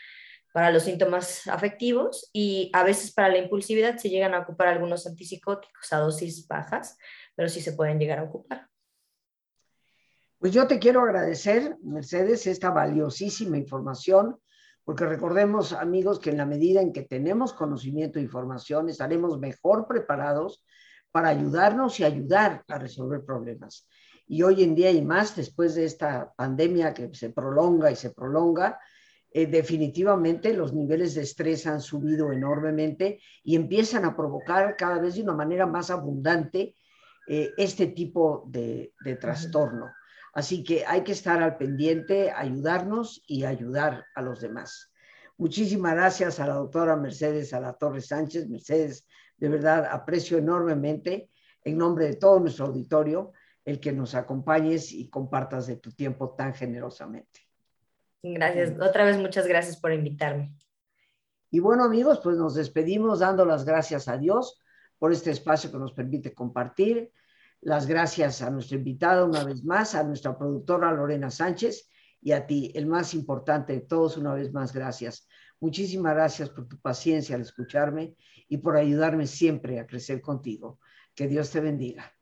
para 0.53 0.71
los 0.71 0.85
síntomas 0.85 1.47
afectivos 1.49 2.29
y 2.33 2.71
a 2.75 2.85
veces 2.85 3.12
para 3.12 3.31
la 3.31 3.39
impulsividad 3.39 3.97
se 3.97 4.11
llegan 4.11 4.35
a 4.35 4.41
ocupar 4.41 4.69
algunos 4.69 5.07
antipsicóticos 5.07 5.93
a 5.93 5.99
dosis 5.99 6.47
bajas, 6.47 6.99
pero 7.35 7.49
sí 7.49 7.61
se 7.61 7.73
pueden 7.73 7.99
llegar 7.99 8.19
a 8.19 8.25
ocupar. 8.25 8.69
Pues 10.39 10.53
yo 10.53 10.67
te 10.67 10.79
quiero 10.79 11.01
agradecer, 11.01 11.77
Mercedes, 11.83 12.47
esta 12.47 12.71
valiosísima 12.71 13.57
información 13.57 14.39
porque 14.85 15.07
recordemos, 15.07 15.72
amigos, 15.72 16.18
que 16.18 16.30
en 16.30 16.37
la 16.37 16.47
medida 16.47 16.80
en 16.82 16.93
que 16.93 17.03
tenemos 17.03 17.55
conocimiento 17.55 18.18
e 18.18 18.22
información, 18.22 18.89
estaremos 18.89 19.39
mejor 19.39 19.87
preparados 19.87 20.62
para 21.11 21.28
ayudarnos 21.28 21.99
y 22.01 22.05
ayudar 22.05 22.64
a 22.68 22.78
resolver 22.78 23.24
problemas. 23.24 23.89
Y 24.26 24.43
hoy 24.43 24.62
en 24.62 24.74
día 24.74 24.91
y 24.91 25.03
más, 25.03 25.37
después 25.37 25.74
de 25.74 25.85
esta 25.85 26.32
pandemia 26.37 26.93
que 26.93 27.14
se 27.14 27.30
prolonga 27.30 27.91
y 27.91 27.97
se 27.97 28.11
prolonga, 28.11 28.78
eh, 29.30 29.47
definitivamente 29.47 30.55
los 30.55 30.72
niveles 30.74 31.14
de 31.14 31.22
estrés 31.22 31.66
han 31.66 31.80
subido 31.80 32.32
enormemente 32.32 33.20
y 33.43 33.57
empiezan 33.57 34.05
a 34.05 34.16
provocar 34.16 34.76
cada 34.76 34.99
vez 34.99 35.14
de 35.14 35.22
una 35.22 35.35
manera 35.35 35.66
más 35.66 35.91
abundante 35.91 36.74
eh, 37.26 37.51
este 37.57 37.89
tipo 37.89 38.45
de, 38.49 38.93
de 39.03 39.16
trastorno. 39.16 39.87
Así 40.35 40.64
que 40.64 40.85
hay 40.85 41.03
que 41.05 41.12
estar 41.12 41.43
al 41.43 41.57
pendiente, 41.57 42.32
ayudarnos 42.32 43.22
y 43.26 43.45
ayudar 43.45 44.05
a 44.14 44.22
los 44.22 44.41
demás. 44.41 44.93
Muchísimas 45.37 45.95
gracias 45.95 46.41
a 46.41 46.47
la 46.47 46.55
doctora 46.55 46.97
Mercedes 46.97 47.55
a 47.55 47.61
la 47.61 47.72
Torre 47.74 48.01
Sánchez. 48.01 48.49
Mercedes, 48.49 49.07
de 49.37 49.49
verdad 49.49 49.87
aprecio 49.91 50.39
enormemente 50.39 51.30
en 51.62 51.78
nombre 51.78 52.07
de 52.07 52.16
todo 52.16 52.41
nuestro 52.41 52.66
auditorio 52.66 53.32
el 53.64 53.80
que 53.80 53.93
nos 53.93 54.14
acompañes 54.14 54.93
y 54.93 55.09
compartas 55.09 55.66
de 55.66 55.76
tu 55.76 55.93
tiempo 55.93 56.35
tan 56.35 56.53
generosamente. 56.53 57.41
Gracias. 58.22 58.72
Otra 58.80 59.05
vez 59.05 59.16
muchas 59.18 59.47
gracias 59.47 59.76
por 59.76 59.93
invitarme. 59.93 60.55
Y 61.51 61.61
bueno 61.61 61.85
amigos, 61.85 62.20
pues 62.22 62.37
nos 62.37 62.55
despedimos 62.55 63.20
dando 63.20 63.45
las 63.45 63.64
gracias 63.64 64.09
a 64.09 64.18
Dios 64.18 64.61
por 64.99 65.12
este 65.12 65.30
espacio 65.30 65.70
que 65.70 65.78
nos 65.78 65.93
permite 65.93 66.35
compartir 66.35 67.12
las 67.65 67.87
gracias 67.87 68.43
a 68.43 68.51
nuestra 68.51 68.77
invitada 68.77 69.25
una 69.25 69.43
vez 69.43 69.65
más, 69.65 69.95
a 69.95 70.05
nuestra 70.05 70.37
productora 70.37 70.93
Lorena 70.93 71.31
Sánchez 71.31 71.91
y 72.21 72.33
a 72.33 72.47
ti, 72.47 72.71
el 72.75 72.87
más 72.87 73.15
importante 73.15 73.73
de 73.73 73.81
todos, 73.81 74.17
una 74.19 74.35
vez 74.35 74.53
más, 74.53 74.73
gracias. 74.73 75.27
Muchísimas 75.61 76.15
gracias 76.15 76.51
por 76.51 76.69
tu 76.69 76.79
paciencia 76.79 77.37
al 77.37 77.43
escucharme 77.43 78.17
y 78.49 78.59
por 78.59 78.77
ayudarme 78.77 79.27
siempre 79.27 79.81
a 79.81 79.87
crecer 79.87 80.21
contigo. 80.21 80.79
Que 81.15 81.27
Dios 81.27 81.51
te 81.51 81.61
bendiga. 81.61 82.14